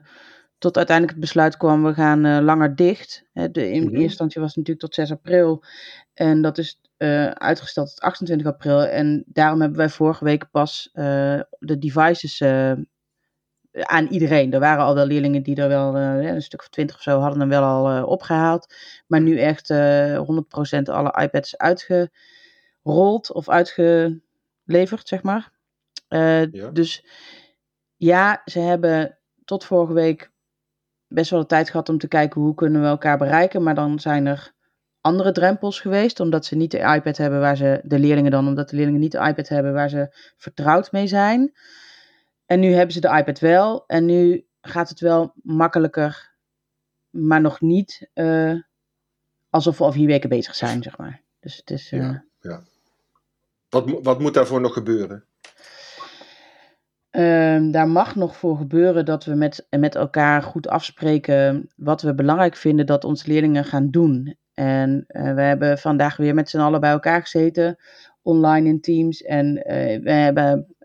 tot 0.59 0.76
uiteindelijk 0.76 1.16
het 1.16 1.26
besluit 1.26 1.57
kwam, 1.57 1.85
we 1.85 1.95
gaan 1.95 2.26
uh, 2.26 2.38
langer 2.40 2.76
dicht. 2.76 3.25
de, 3.33 3.71
in 3.71 3.83
mm 3.83 3.88
eerste 3.88 4.02
instantie 4.02 4.40
was 4.40 4.54
het 4.54 4.59
natuurlijk 4.59 4.87
tot 4.87 4.95
6 4.95 5.11
april. 5.11 5.64
En 6.14 6.42
dat 6.42 6.59
is 6.59 6.80
uitgesteld 7.35 7.88
tot 7.88 8.00
28 8.00 8.47
april. 8.47 8.83
En 8.83 9.25
daarom 9.26 9.61
hebben 9.61 9.78
wij 9.78 9.88
vorige 9.88 10.25
week 10.25 10.50
pas 10.50 10.90
de 11.59 11.78
devices 11.78 12.42
aan 13.81 14.07
iedereen. 14.07 14.53
Er 14.53 14.61
waren 14.61 14.85
al 14.85 14.95
wel 14.95 15.07
leerlingen 15.07 15.43
die 15.43 15.57
er 15.57 15.69
wel 15.69 15.97
een 15.97 16.43
stuk 16.43 16.61
of 16.61 16.69
20 16.69 16.97
of 16.97 17.03
zo 17.03 17.21
hadden 17.21 17.41
hem 17.41 17.49
wel 17.49 17.63
al 17.63 18.05
opgehaald. 18.07 18.75
Maar 19.07 19.21
nu 19.21 19.39
echt 19.39 19.73
100% 19.73 20.83
alle 20.83 21.23
iPads 21.23 21.57
uitgerold 21.57 23.33
of 23.33 23.49
uitgeleverd, 23.49 25.09
zeg 25.09 25.23
maar. 25.23 25.51
Ja. 26.09 26.71
Dus 26.73 27.07
ja, 27.97 28.43
ze 28.45 28.59
hebben 28.59 29.19
tot 29.45 29.65
vorige 29.65 29.93
week 29.93 30.31
best 31.07 31.31
wel 31.31 31.41
de 31.41 31.47
tijd 31.47 31.71
gehad 31.71 31.89
om 31.89 31.99
te 31.99 32.09
kijken 32.09 32.41
hoe 32.41 32.55
kunnen 32.55 32.81
we 32.81 32.87
elkaar 32.87 33.19
bereiken. 33.19 33.63
Maar 33.63 33.75
dan 33.75 34.01
zijn 34.01 34.27
er 34.27 34.53
andere 35.01 35.33
drempels 35.33 35.81
geweest, 35.81 36.21
omdat 36.21 36.45
ze 36.45 36.57
niet 36.57 36.71
de 36.71 36.95
iPad 36.95 37.17
hebben 37.17 37.41
waar 37.41 37.57
ze, 37.57 37.81
de 37.85 37.99
leerlingen 37.99 38.31
dan, 38.31 38.47
omdat 38.47 38.71
de 38.71 38.77
leerlingen 38.77 39.01
niet 39.01 39.13
de 39.13 39.27
iPad 39.27 39.49
hebben 39.49 39.73
waar 39.73 39.89
ze 39.89 40.33
vertrouwd 40.37 40.93
mee 40.93 41.07
zijn. 41.07 41.53
En 42.49 42.61
nu 42.61 42.73
hebben 42.73 42.93
ze 42.93 43.00
de 43.00 43.17
iPad 43.17 43.38
wel 43.38 43.85
en 43.87 44.05
nu 44.05 44.47
gaat 44.61 44.88
het 44.88 45.00
wel 45.00 45.33
makkelijker, 45.43 46.35
maar 47.11 47.40
nog 47.40 47.61
niet 47.61 48.11
uh, 48.14 48.55
alsof 49.50 49.78
we 49.78 49.85
al 49.85 49.93
vier 49.93 50.07
weken 50.07 50.28
bezig 50.28 50.55
zijn, 50.55 50.83
zeg 50.83 50.99
maar. 50.99 51.23
Dus 51.40 51.57
het 51.57 51.71
is. 51.71 51.93
Uh, 51.93 52.00
ja, 52.00 52.25
ja. 52.40 52.61
Wat, 53.69 54.00
wat 54.02 54.21
moet 54.21 54.35
daarvoor 54.35 54.61
nog 54.61 54.73
gebeuren? 54.73 55.25
Um, 57.11 57.71
daar 57.71 57.88
mag 57.88 58.14
nog 58.14 58.37
voor 58.37 58.57
gebeuren 58.57 59.05
dat 59.05 59.25
we 59.25 59.35
met, 59.35 59.67
met 59.71 59.95
elkaar 59.95 60.43
goed 60.43 60.69
afspreken 60.69 61.71
wat 61.76 62.02
we 62.02 62.14
belangrijk 62.14 62.57
vinden 62.57 62.87
dat 62.87 63.05
onze 63.05 63.28
leerlingen 63.28 63.64
gaan 63.64 63.90
doen. 63.90 64.37
En 64.55 65.05
uh, 65.09 65.35
we 65.35 65.40
hebben 65.40 65.78
vandaag 65.78 66.17
weer 66.17 66.35
met 66.35 66.50
z'n 66.50 66.59
allen 66.59 66.81
bij 66.81 66.90
elkaar 66.90 67.21
gezeten, 67.21 67.76
online 68.23 68.69
in 68.69 68.81
teams. 68.81 69.23
En 69.23 69.57
uh, 69.57 70.02
we 70.02 70.11
hebben 70.11 70.76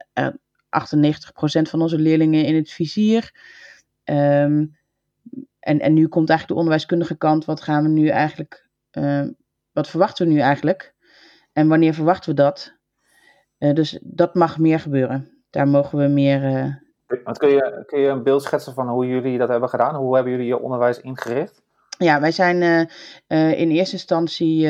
98% 0.73 1.69
van 1.69 1.81
onze 1.81 1.99
leerlingen 1.99 2.45
in 2.45 2.55
het 2.55 2.71
vizier. 2.71 3.31
Um, 4.03 4.77
en, 5.59 5.79
en 5.79 5.93
nu 5.93 6.07
komt 6.07 6.29
eigenlijk 6.29 6.47
de 6.47 6.55
onderwijskundige 6.55 7.17
kant. 7.17 7.45
Wat 7.45 7.61
gaan 7.61 7.83
we 7.83 7.89
nu 7.89 8.07
eigenlijk, 8.07 8.69
ehm, 8.91 9.31
wat 9.71 9.89
verwachten 9.89 10.27
we 10.27 10.33
nu 10.33 10.39
eigenlijk? 10.39 10.93
En 11.53 11.67
wanneer 11.67 11.93
verwachten 11.93 12.29
we 12.29 12.35
dat? 12.35 12.73
Eh, 13.57 13.73
dus 13.73 13.99
dat 14.01 14.35
mag 14.35 14.57
meer 14.57 14.79
gebeuren. 14.79 15.43
Daar 15.49 15.67
mogen 15.67 15.99
we 15.99 16.07
meer. 16.07 16.41
Want 17.23 17.37
kun, 17.37 17.49
je, 17.49 17.83
kun 17.85 17.99
je 17.99 18.07
een 18.07 18.23
beeld 18.23 18.43
schetsen 18.43 18.73
van 18.73 18.87
hoe 18.89 19.07
jullie 19.07 19.37
dat 19.37 19.49
hebben 19.49 19.69
gedaan? 19.69 19.95
Hoe 19.95 20.15
hebben 20.15 20.31
jullie 20.31 20.47
je 20.47 20.59
onderwijs 20.59 21.01
ingericht? 21.01 21.63
Ja, 21.97 22.21
wij 22.21 22.31
zijn 22.31 22.61
uh, 22.61 22.79
uh, 23.27 23.59
in 23.59 23.69
eerste 23.69 23.95
instantie 23.95 24.63
uh, 24.63 24.69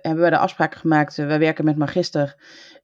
hebben 0.00 0.20
we 0.20 0.30
de 0.30 0.38
afspraak 0.38 0.74
gemaakt. 0.74 1.16
wij 1.16 1.38
werken 1.38 1.64
met 1.64 1.76
Magister. 1.76 2.36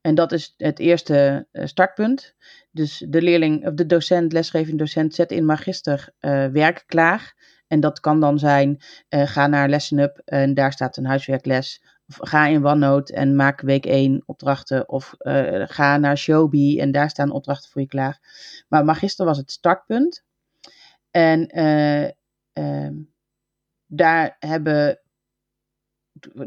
En 0.02 0.14
dat 0.14 0.32
is 0.32 0.54
het 0.56 0.78
eerste 0.78 1.46
startpunt. 1.52 2.34
Dus 2.70 3.04
de 3.08 3.22
leerling, 3.22 3.66
of 3.66 3.74
de 3.74 3.86
docent, 3.86 4.32
lesgevend 4.32 4.78
docent, 4.78 5.14
zet 5.14 5.32
in 5.32 5.44
Magister 5.44 6.08
werk 6.52 6.84
klaar. 6.86 7.34
En 7.66 7.80
dat 7.80 8.00
kan 8.00 8.20
dan 8.20 8.38
zijn: 8.38 8.82
ga 9.08 9.46
naar 9.46 9.68
Lesson 9.68 9.98
Up 9.98 10.22
en 10.24 10.54
daar 10.54 10.72
staat 10.72 10.96
een 10.96 11.06
huiswerkles. 11.06 11.82
Of 12.08 12.16
ga 12.28 12.46
in 12.46 12.66
OneNote 12.66 13.14
en 13.14 13.36
maak 13.36 13.60
week 13.60 13.86
1 13.86 14.22
opdrachten. 14.26 14.88
Of 14.88 15.14
ga 15.66 15.96
naar 15.96 16.18
Showbie 16.18 16.80
en 16.80 16.92
daar 16.92 17.10
staan 17.10 17.30
opdrachten 17.30 17.70
voor 17.70 17.80
je 17.80 17.86
klaar. 17.86 18.18
Maar 18.68 18.84
Magister 18.84 19.26
was 19.26 19.38
het 19.38 19.50
startpunt. 19.50 20.24
En 21.10 21.46
ehm, 22.52 23.02
daar 23.86 24.36
hebben. 24.38 25.01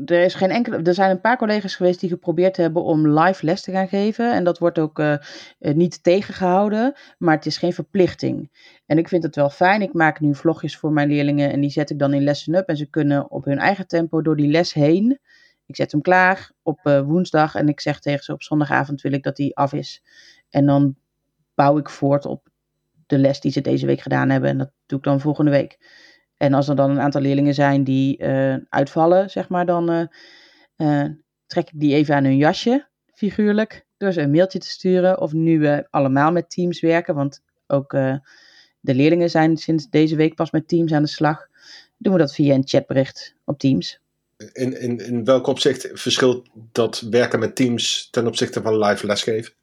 Er, 0.06 0.24
is 0.24 0.34
geen 0.34 0.50
enkele, 0.50 0.82
er 0.82 0.94
zijn 0.94 1.10
een 1.10 1.22
paar 1.22 1.38
collega's 1.38 1.76
geweest 1.76 2.00
die 2.00 2.10
geprobeerd 2.10 2.58
hebben 2.58 2.84
om 2.84 3.20
live 3.20 3.46
les 3.46 3.62
te 3.62 3.72
gaan 3.72 3.88
geven. 3.88 4.34
En 4.34 4.44
dat 4.44 4.60
wordt 4.60 4.80
ook 4.80 5.00
uh, 5.00 5.16
niet 5.60 6.04
tegengehouden, 6.04 6.94
maar 7.18 7.36
het 7.36 7.46
is 7.46 7.58
geen 7.58 7.74
verplichting. 7.74 8.50
En 8.86 8.98
ik 8.98 9.08
vind 9.08 9.24
het 9.24 9.36
wel 9.36 9.50
fijn. 9.50 9.82
Ik 9.82 9.94
maak 9.94 10.20
nu 10.20 10.36
vlogjes 10.36 10.78
voor 10.78 10.92
mijn 10.92 11.08
leerlingen 11.08 11.52
en 11.52 11.62
die 11.62 11.70
zet 11.70 11.90
ik 11.90 12.00
dan 12.00 12.14
in 12.14 12.24
Lesson 12.24 12.56
Up. 12.56 12.68
En 12.68 12.78
ze 12.78 12.86
kunnen 12.86 13.32
op 13.32 13.46
hun 13.46 13.58
eigen 13.58 13.88
tempo 13.88 14.22
door 14.22 14.36
die 14.36 14.48
les 14.48 14.74
heen. 14.74 15.20
Ik 15.66 15.76
zet 15.76 15.92
hem 15.92 16.02
klaar 16.02 16.52
op 16.62 16.80
uh, 16.84 17.02
woensdag 17.02 17.56
en 17.56 17.68
ik 17.68 17.80
zeg 17.80 18.00
tegen 18.00 18.24
ze 18.24 18.34
op 18.34 18.44
zondagavond 18.44 19.02
wil 19.02 19.14
ik 19.14 19.24
dat 19.24 19.36
die 19.36 19.56
af 19.58 19.74
is. 19.74 20.04
En 20.50 20.66
dan 20.66 20.96
bouw 21.56 21.78
ik 21.78 21.90
voort 21.90 22.26
op 22.26 22.48
de 23.06 23.18
les 23.18 23.40
die 23.40 23.52
ze 23.52 23.62
deze 23.62 23.86
week 23.86 24.02
gedaan 24.02 24.30
hebben. 24.30 24.50
En 24.50 24.58
dat 24.58 24.72
doe 24.86 24.98
ik 24.98 25.04
dan 25.04 25.20
volgende 25.20 25.52
week. 25.52 25.78
En 26.38 26.54
als 26.54 26.68
er 26.68 26.76
dan 26.76 26.90
een 26.90 27.00
aantal 27.00 27.22
leerlingen 27.22 27.54
zijn 27.54 27.84
die 27.84 28.24
uitvallen, 28.70 29.30
zeg 29.30 29.50
maar, 29.50 29.66
dan 29.66 30.10
trek 31.46 31.68
ik 31.68 31.80
die 31.80 31.94
even 31.94 32.16
aan 32.16 32.24
hun 32.24 32.38
jasje, 32.38 32.88
figuurlijk, 33.14 33.86
door 33.98 34.12
ze 34.12 34.22
een 34.22 34.32
mailtje 34.32 34.60
te 34.60 34.70
sturen. 34.70 35.22
Of 35.22 35.34
nu 35.34 35.60
we 35.60 35.88
allemaal 35.90 36.32
met 36.32 36.50
Teams 36.50 36.80
werken, 36.80 37.16
want 37.16 37.42
ook 37.68 37.92
de 38.80 38.96
leerlingen 38.96 39.30
zijn 39.30 39.58
sinds 39.58 39.90
deze 39.90 40.16
week 40.16 40.36
pas 40.36 40.52
met 40.52 40.68
Teams 40.68 40.94
aan 40.94 41.04
de 41.04 41.10
slag. 41.10 41.48
Doen 41.98 42.14
we 42.14 42.20
dat 42.20 42.34
via 42.34 42.54
een 42.54 42.68
chatbericht 42.68 43.36
op 43.44 43.60
Teams. 43.60 44.00
In, 44.54 44.82
in, 44.82 44.98
in 44.98 45.24
welk 45.24 45.48
opzicht 45.48 45.90
verschilt 45.94 46.50
dat 46.72 47.00
werken 47.10 47.40
met 47.40 47.56
Teams 47.56 48.08
ten 48.12 48.28
opzichte 48.28 48.62
van 48.62 48.78
live 48.78 49.06
lesgeven? 49.06 49.54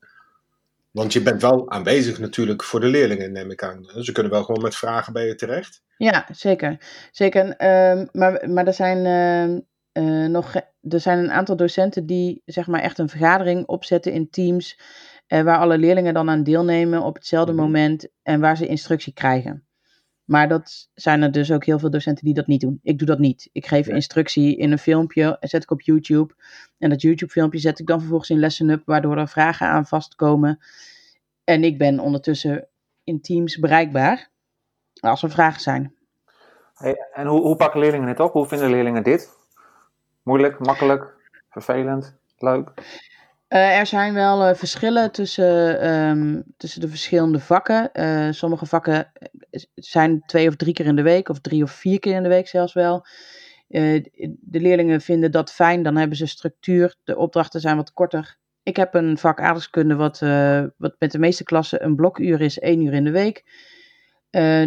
Want 0.92 1.12
je 1.12 1.22
bent 1.22 1.42
wel 1.42 1.70
aanwezig 1.70 2.18
natuurlijk 2.18 2.62
voor 2.62 2.80
de 2.80 2.86
leerlingen, 2.86 3.32
neem 3.32 3.50
ik 3.50 3.62
aan. 3.62 3.84
Ze 4.00 4.12
kunnen 4.12 4.32
wel 4.32 4.44
gewoon 4.44 4.62
met 4.62 4.76
vragen 4.76 5.12
bij 5.12 5.26
je 5.26 5.34
terecht. 5.34 5.82
Ja, 5.96 6.26
zeker. 6.32 6.76
zeker. 7.10 7.44
Uh, 7.44 8.02
maar, 8.12 8.50
maar 8.50 8.66
er 8.66 8.74
zijn 8.74 9.60
uh, 9.92 10.26
nog 10.26 10.54
er 10.88 11.00
zijn 11.00 11.18
een 11.18 11.32
aantal 11.32 11.56
docenten 11.56 12.06
die 12.06 12.42
zeg 12.44 12.66
maar 12.66 12.80
echt 12.80 12.98
een 12.98 13.08
vergadering 13.08 13.66
opzetten 13.66 14.12
in 14.12 14.30
Teams. 14.30 14.80
Uh, 15.28 15.42
waar 15.42 15.58
alle 15.58 15.78
leerlingen 15.78 16.14
dan 16.14 16.30
aan 16.30 16.42
deelnemen 16.42 17.02
op 17.02 17.14
hetzelfde 17.14 17.52
mhm. 17.52 17.62
moment 17.62 18.08
en 18.22 18.40
waar 18.40 18.56
ze 18.56 18.66
instructie 18.66 19.12
krijgen. 19.12 19.66
Maar 20.32 20.48
dat 20.48 20.88
zijn 20.94 21.22
er 21.22 21.32
dus 21.32 21.52
ook 21.52 21.64
heel 21.64 21.78
veel 21.78 21.90
docenten 21.90 22.24
die 22.24 22.34
dat 22.34 22.46
niet 22.46 22.60
doen. 22.60 22.80
Ik 22.82 22.98
doe 22.98 23.06
dat 23.06 23.18
niet. 23.18 23.48
Ik 23.52 23.66
geef 23.66 23.86
instructie 23.86 24.56
in 24.56 24.72
een 24.72 24.78
filmpje, 24.78 25.36
zet 25.40 25.62
ik 25.62 25.70
op 25.70 25.80
YouTube. 25.80 26.34
En 26.78 26.90
dat 26.90 27.02
YouTube-filmpje 27.02 27.58
zet 27.58 27.78
ik 27.78 27.86
dan 27.86 27.98
vervolgens 27.98 28.30
in 28.30 28.38
Lesson 28.38 28.68
Up, 28.68 28.82
waardoor 28.84 29.16
er 29.16 29.28
vragen 29.28 29.66
aan 29.66 29.86
vastkomen. 29.86 30.58
En 31.44 31.64
ik 31.64 31.78
ben 31.78 31.98
ondertussen 31.98 32.68
in 33.04 33.20
Teams 33.20 33.58
bereikbaar 33.58 34.30
als 35.00 35.22
er 35.22 35.30
vragen 35.30 35.60
zijn. 35.60 35.94
Hey, 36.74 36.96
en 37.12 37.26
hoe, 37.26 37.40
hoe 37.40 37.56
pakken 37.56 37.80
leerlingen 37.80 38.06
dit 38.06 38.20
op? 38.20 38.32
Hoe 38.32 38.46
vinden 38.46 38.70
leerlingen 38.70 39.02
dit? 39.02 39.38
Moeilijk, 40.22 40.58
makkelijk, 40.58 41.14
vervelend, 41.50 42.16
leuk? 42.38 42.72
Uh, 43.52 43.78
er 43.78 43.86
zijn 43.86 44.14
wel 44.14 44.48
uh, 44.48 44.54
verschillen 44.54 45.12
tussen, 45.12 45.90
um, 45.90 46.42
tussen 46.56 46.80
de 46.80 46.88
verschillende 46.88 47.38
vakken. 47.38 47.90
Uh, 47.92 48.28
sommige 48.30 48.66
vakken 48.66 49.12
zijn 49.74 50.22
twee 50.26 50.48
of 50.48 50.56
drie 50.56 50.72
keer 50.72 50.86
in 50.86 50.96
de 50.96 51.02
week, 51.02 51.28
of 51.28 51.40
drie 51.40 51.62
of 51.62 51.70
vier 51.70 51.98
keer 51.98 52.14
in 52.14 52.22
de 52.22 52.28
week 52.28 52.48
zelfs 52.48 52.72
wel. 52.72 53.06
de 53.68 54.60
leerlingen 54.60 55.00
vinden 55.00 55.30
dat 55.30 55.52
fijn, 55.52 55.82
dan 55.82 55.96
hebben 55.96 56.16
ze 56.16 56.26
structuur. 56.26 56.96
De 57.04 57.16
opdrachten 57.16 57.60
zijn 57.60 57.76
wat 57.76 57.92
korter. 57.92 58.36
Ik 58.62 58.76
heb 58.76 58.94
een 58.94 59.18
vak 59.18 59.40
aardrijkskunde 59.40 59.94
wat, 59.94 60.18
wat 60.76 60.94
met 60.98 61.12
de 61.12 61.18
meeste 61.18 61.44
klassen 61.44 61.84
een 61.84 61.96
blokuur 61.96 62.40
is, 62.40 62.58
één 62.58 62.80
uur 62.80 62.92
in 62.92 63.04
de 63.04 63.10
week. 63.10 63.44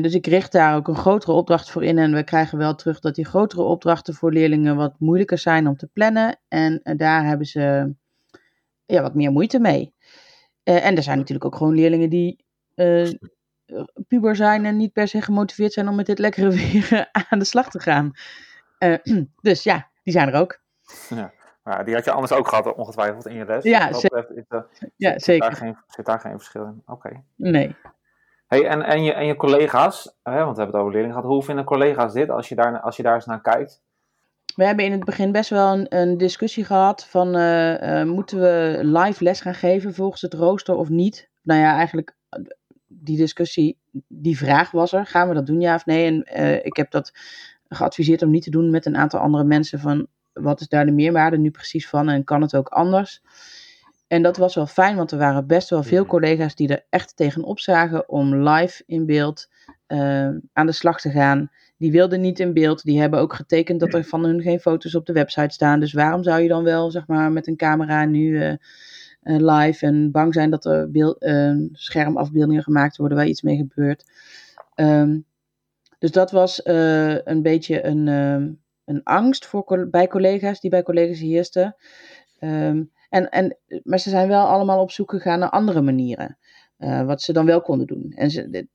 dus 0.01 0.13
ik 0.13 0.27
richt 0.27 0.51
daar 0.51 0.75
ook 0.75 0.87
een 0.87 0.95
grotere 0.95 1.31
opdracht 1.31 1.69
voor 1.69 1.83
in. 1.83 1.97
En 1.97 2.13
we 2.13 2.23
krijgen 2.23 2.57
wel 2.57 2.75
terug 2.75 2.99
dat 2.99 3.15
die 3.15 3.25
grotere 3.25 3.61
opdrachten 3.61 4.13
voor 4.13 4.33
leerlingen 4.33 4.75
wat 4.75 4.95
moeilijker 4.99 5.37
zijn 5.37 5.67
om 5.67 5.77
te 5.77 5.87
plannen. 5.87 6.39
En 6.47 6.81
daar 6.97 7.25
hebben 7.25 7.47
ze 7.47 7.93
ja, 8.85 9.01
wat 9.01 9.15
meer 9.15 9.31
moeite 9.31 9.59
mee. 9.59 9.93
Uh, 10.63 10.85
en 10.85 10.95
er 10.95 11.03
zijn 11.03 11.17
natuurlijk 11.17 11.45
ook 11.45 11.55
gewoon 11.55 11.73
leerlingen 11.73 12.09
die 12.09 12.45
uh, 12.75 13.11
puber 14.07 14.35
zijn 14.35 14.65
en 14.65 14.77
niet 14.77 14.93
per 14.93 15.07
se 15.07 15.21
gemotiveerd 15.21 15.73
zijn 15.73 15.87
om 15.87 15.95
met 15.95 16.05
dit 16.05 16.19
lekkere 16.19 16.49
weer 16.59 17.09
aan 17.11 17.39
de 17.39 17.45
slag 17.45 17.69
te 17.69 17.79
gaan. 17.79 18.11
Uh, 18.79 18.97
dus 19.41 19.63
ja, 19.63 19.89
die 20.03 20.13
zijn 20.13 20.27
er 20.27 20.39
ook. 20.39 20.59
Ja. 21.09 21.31
ja. 21.63 21.83
die 21.83 21.93
had 21.93 22.05
je 22.05 22.11
anders 22.11 22.31
ook 22.31 22.47
gehad, 22.47 22.75
ongetwijfeld 22.75 23.27
in 23.27 23.35
je 23.35 23.45
les. 23.45 23.63
Ja, 23.63 23.93
zeker. 23.93 24.31
Is, 24.35 24.43
ja, 24.95 25.11
zit, 25.11 25.23
zeker. 25.23 25.49
Daar 25.49 25.57
geen, 25.57 25.77
zit 25.87 26.05
daar 26.05 26.19
geen 26.19 26.37
verschil 26.37 26.65
in? 26.65 26.81
Oké. 26.85 27.23
Nee. 27.35 27.75
Hey, 28.47 28.67
en, 28.67 28.81
en, 28.81 29.03
je, 29.03 29.13
en 29.13 29.25
je 29.25 29.35
collega's, 29.35 30.17
hè, 30.23 30.43
want 30.43 30.55
we 30.55 30.61
hebben 30.61 30.65
het 30.65 30.75
over 30.75 30.91
leerlingen 30.91 31.15
gehad, 31.15 31.29
hoe 31.29 31.43
vinden 31.43 31.65
collega's 31.65 32.13
dit 32.13 32.29
als 32.29 32.49
je 32.49 32.55
daar, 32.55 32.79
als 32.79 32.97
je 32.97 33.03
daar 33.03 33.15
eens 33.15 33.25
naar 33.25 33.41
kijkt? 33.41 33.83
We 34.55 34.65
hebben 34.65 34.85
in 34.85 34.91
het 34.91 35.03
begin 35.03 35.31
best 35.31 35.49
wel 35.49 35.73
een, 35.73 35.85
een 35.89 36.17
discussie 36.17 36.65
gehad 36.65 37.05
van 37.05 37.35
uh, 37.35 37.81
uh, 37.81 38.03
moeten 38.03 38.39
we 38.39 38.79
live 38.83 39.23
les 39.23 39.41
gaan 39.41 39.55
geven 39.55 39.93
volgens 39.93 40.21
het 40.21 40.33
rooster 40.33 40.75
of 40.75 40.89
niet? 40.89 41.29
Nou 41.41 41.59
ja, 41.59 41.75
eigenlijk 41.75 42.15
die 42.87 43.17
discussie, 43.17 43.77
die 44.07 44.37
vraag 44.37 44.71
was 44.71 44.93
er. 44.93 45.05
Gaan 45.05 45.27
we 45.27 45.33
dat 45.33 45.45
doen, 45.45 45.61
ja 45.61 45.75
of 45.75 45.85
nee? 45.85 46.05
En 46.05 46.27
uh, 46.41 46.65
ik 46.65 46.75
heb 46.75 46.91
dat 46.91 47.11
geadviseerd 47.67 48.21
om 48.21 48.29
niet 48.29 48.43
te 48.43 48.49
doen 48.49 48.69
met 48.69 48.85
een 48.85 48.97
aantal 48.97 49.19
andere 49.19 49.43
mensen 49.43 49.79
van 49.79 50.07
wat 50.33 50.61
is 50.61 50.67
daar 50.67 50.85
de 50.85 50.91
meerwaarde 50.91 51.37
nu 51.37 51.51
precies 51.51 51.89
van 51.89 52.09
en 52.09 52.23
kan 52.23 52.41
het 52.41 52.55
ook 52.55 52.67
anders? 52.67 53.21
En 54.07 54.21
dat 54.21 54.37
was 54.37 54.55
wel 54.55 54.67
fijn, 54.67 54.95
want 54.95 55.11
er 55.11 55.17
waren 55.17 55.47
best 55.47 55.69
wel 55.69 55.83
veel 55.83 56.05
collega's 56.05 56.55
die 56.55 56.67
er 56.67 56.85
echt 56.89 57.15
tegenop 57.15 57.59
zagen 57.59 58.09
om 58.09 58.35
live 58.35 58.83
in 58.85 59.05
beeld 59.05 59.49
aan 60.53 60.65
de 60.65 60.71
slag 60.71 60.99
te 60.99 61.09
gaan 61.09 61.51
die 61.77 61.91
wilden 61.91 62.21
niet 62.21 62.39
in 62.39 62.53
beeld. 62.53 62.83
Die 62.83 62.99
hebben 62.99 63.19
ook 63.19 63.33
getekend 63.33 63.79
dat 63.79 63.93
er 63.93 64.03
van 64.03 64.25
hun 64.25 64.41
geen 64.41 64.59
foto's 64.59 64.95
op 64.95 65.05
de 65.05 65.13
website 65.13 65.53
staan. 65.53 65.79
Dus 65.79 65.93
waarom 65.93 66.23
zou 66.23 66.41
je 66.41 66.47
dan 66.47 66.63
wel, 66.63 66.91
zeg 66.91 67.07
maar, 67.07 67.31
met 67.31 67.47
een 67.47 67.55
camera 67.55 68.05
nu 68.05 68.27
uh, 68.29 68.49
uh, 69.23 69.55
live 69.55 69.85
en 69.85 70.11
bang 70.11 70.33
zijn 70.33 70.49
dat 70.49 70.65
er 70.65 70.91
beeld, 70.91 71.23
uh, 71.23 71.57
schermafbeeldingen 71.71 72.63
gemaakt 72.63 72.97
worden 72.97 73.17
waar 73.17 73.27
iets 73.27 73.41
mee 73.41 73.57
gebeurt? 73.57 74.05
Um, 74.75 75.25
dus 75.99 76.11
dat 76.11 76.31
was 76.31 76.61
een 76.63 77.41
beetje 77.41 77.85
een, 77.85 78.07
een 78.85 79.03
angst 79.03 79.45
voor, 79.45 79.87
bij 79.91 80.07
collega's, 80.07 80.59
die 80.59 80.69
bij 80.69 80.83
collega's 80.83 81.19
heerste. 81.19 81.75
Um, 82.39 82.91
en, 83.09 83.29
en, 83.29 83.57
maar 83.83 83.99
ze 83.99 84.09
zijn 84.09 84.27
wel 84.27 84.45
allemaal 84.45 84.81
op 84.81 84.91
zoek 84.91 85.09
gegaan 85.09 85.39
naar 85.39 85.49
andere 85.49 85.81
manieren. 85.81 86.37
wat 86.77 87.21
ze 87.21 87.33
dan 87.33 87.45
wel 87.45 87.61
konden 87.61 87.87
doen. 87.87 88.13
En 88.15 88.31
ze, 88.31 88.67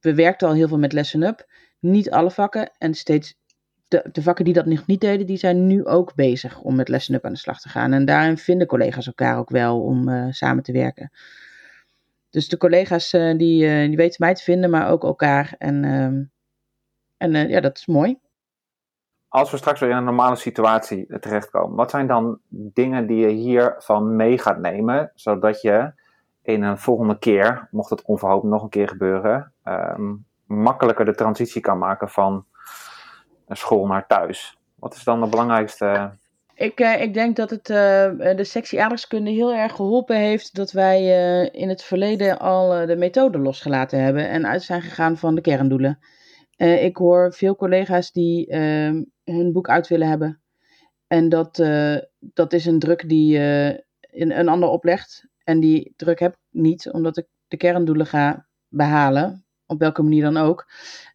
we 0.00 0.14
werkten 0.14 0.48
al 0.48 0.54
heel 0.54 0.68
veel 0.68 0.78
met 0.78 0.92
Lesson 0.92 1.22
Up. 1.22 1.46
Niet 1.82 2.10
alle 2.10 2.30
vakken 2.30 2.70
en 2.78 2.94
steeds 2.94 3.34
de, 3.88 4.08
de 4.12 4.22
vakken 4.22 4.44
die 4.44 4.54
dat 4.54 4.66
nog 4.66 4.86
niet 4.86 5.00
deden, 5.00 5.26
die 5.26 5.36
zijn 5.36 5.66
nu 5.66 5.84
ook 5.86 6.14
bezig 6.14 6.60
om 6.60 6.74
met 6.74 6.88
Lesson 6.88 7.14
Up 7.14 7.24
aan 7.24 7.32
de 7.32 7.38
slag 7.38 7.60
te 7.60 7.68
gaan. 7.68 7.92
En 7.92 8.04
daarin 8.04 8.38
vinden 8.38 8.66
collega's 8.66 9.06
elkaar 9.06 9.38
ook 9.38 9.50
wel 9.50 9.82
om 9.82 10.08
uh, 10.08 10.26
samen 10.30 10.62
te 10.62 10.72
werken. 10.72 11.10
Dus 12.30 12.48
de 12.48 12.56
collega's 12.56 13.12
uh, 13.12 13.38
die, 13.38 13.64
uh, 13.64 13.86
die 13.86 13.96
weten 13.96 14.16
mij 14.18 14.34
te 14.34 14.42
vinden, 14.42 14.70
maar 14.70 14.90
ook 14.90 15.04
elkaar. 15.04 15.54
En, 15.58 15.84
ehm, 15.84 16.22
en 17.16 17.48
ja, 17.48 17.60
dat 17.60 17.78
is 17.78 17.86
mooi. 17.86 18.18
Als 19.28 19.50
we 19.50 19.56
straks 19.56 19.80
weer 19.80 19.90
in 19.90 19.96
een 19.96 20.04
normale 20.04 20.36
situatie 20.36 21.18
terechtkomen, 21.20 21.76
wat 21.76 21.90
zijn 21.90 22.06
dan 22.06 22.38
dingen 22.48 23.06
die 23.06 23.16
je 23.16 23.28
hiervan 23.28 24.16
mee 24.16 24.38
gaat 24.38 24.58
nemen, 24.58 25.12
zodat 25.14 25.60
je 25.60 25.92
in 26.42 26.62
een 26.62 26.78
volgende 26.78 27.18
keer, 27.18 27.68
mocht 27.70 27.90
het 27.90 28.02
onverhoopt 28.02 28.44
nog 28.44 28.62
een 28.62 28.68
keer 28.68 28.88
gebeuren, 28.88 29.52
um, 29.64 30.24
makkelijker 30.52 31.04
de 31.04 31.14
transitie 31.14 31.60
kan 31.60 31.78
maken 31.78 32.08
van 32.08 32.46
school 33.48 33.86
naar 33.86 34.06
thuis. 34.06 34.58
Wat 34.74 34.94
is 34.94 35.04
dan 35.04 35.20
de 35.20 35.26
belangrijkste? 35.26 36.10
Ik, 36.54 36.80
uh, 36.80 37.02
ik 37.02 37.14
denk 37.14 37.36
dat 37.36 37.50
het 37.50 37.68
uh, 37.68 37.76
de 38.36 38.44
sectie 38.44 38.80
aardrijkskunde 38.80 39.30
heel 39.30 39.54
erg 39.54 39.72
geholpen 39.72 40.16
heeft 40.16 40.54
dat 40.54 40.72
wij 40.72 41.00
uh, 41.02 41.60
in 41.60 41.68
het 41.68 41.82
verleden 41.82 42.38
al 42.38 42.86
de 42.86 42.96
methode 42.96 43.38
losgelaten 43.38 44.02
hebben 44.02 44.28
en 44.28 44.46
uit 44.46 44.62
zijn 44.62 44.82
gegaan 44.82 45.16
van 45.16 45.34
de 45.34 45.40
kerndoelen. 45.40 45.98
ik 46.56 46.96
hoor 46.96 47.32
veel 47.32 47.56
collega's 47.56 48.12
die 48.12 48.46
ehm, 48.46 49.02
hun 49.24 49.52
boek 49.52 49.68
uit 49.68 49.88
willen 49.88 50.08
hebben. 50.08 50.42
En 51.06 51.28
dat, 51.28 51.56
dat 52.18 52.52
is 52.52 52.66
een 52.66 52.78
druk 52.78 53.08
die 53.08 53.38
een, 53.38 54.38
een 54.38 54.48
ander 54.48 54.68
oplegt. 54.68 55.26
En 55.44 55.60
die 55.60 55.92
druk 55.96 56.18
heb 56.18 56.32
ik 56.32 56.38
niet, 56.50 56.90
omdat 56.90 57.16
ik 57.16 57.26
de 57.48 57.56
kerndoelen 57.56 58.06
ga 58.06 58.46
behalen 58.68 59.41
op 59.72 59.78
welke 59.78 60.02
manier 60.02 60.22
dan 60.22 60.36
ook. 60.36 60.66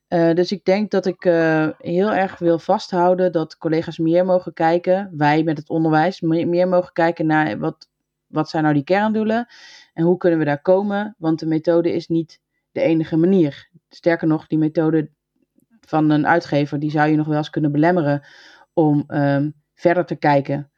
Uh, 0.10 0.34
dus 0.34 0.52
ik 0.52 0.66
denk 0.66 0.92
dat 0.92 1.06
ik 1.06 1.26
uh, 1.26 1.68
heel 1.78 2.14
erg 2.14 2.40
wil 2.40 2.60
vasthouden 2.60 3.32
dat 3.32 3.58
collega's 3.58 3.98
meer 3.98 4.26
mogen 4.26 4.54
kijken, 4.54 5.12
wij 5.18 5.44
met 5.44 5.58
het 5.58 5.70
onderwijs, 5.70 6.22
meer, 6.22 6.68
mogen 6.68 6.94
kijken 6.94 7.26
naar 7.26 7.60
wat, 7.60 7.90
wat 8.28 8.50
zijn 8.50 8.64
nou 8.64 8.76
die 8.76 8.84
kerndoelen 8.84 9.48
en 9.94 10.04
hoe 10.04 10.18
kunnen 10.18 10.40
we 10.40 10.46
daar 10.46 10.62
komen, 10.62 11.16
want 11.18 11.40
de 11.40 11.46
methode 11.46 11.94
is 11.94 12.08
niet 12.08 12.42
de 12.72 12.82
enige 12.82 13.18
manier. 13.18 13.70
Sterker 13.90 14.28
nog, 14.28 14.48
die 14.48 14.58
methode 14.58 15.10
van 15.80 16.10
een 16.10 16.28
uitgever, 16.28 16.80
die 16.80 16.92
zou 16.92 17.10
je 17.10 17.18
nog 17.18 17.28
wel 17.28 17.38
eens 17.38 17.50
kunnen 17.50 17.72
belemmeren 17.72 18.24
om 18.74 19.04
um, 19.08 19.54
verder 19.74 20.06
te 20.06 20.16
kijken 20.16 20.72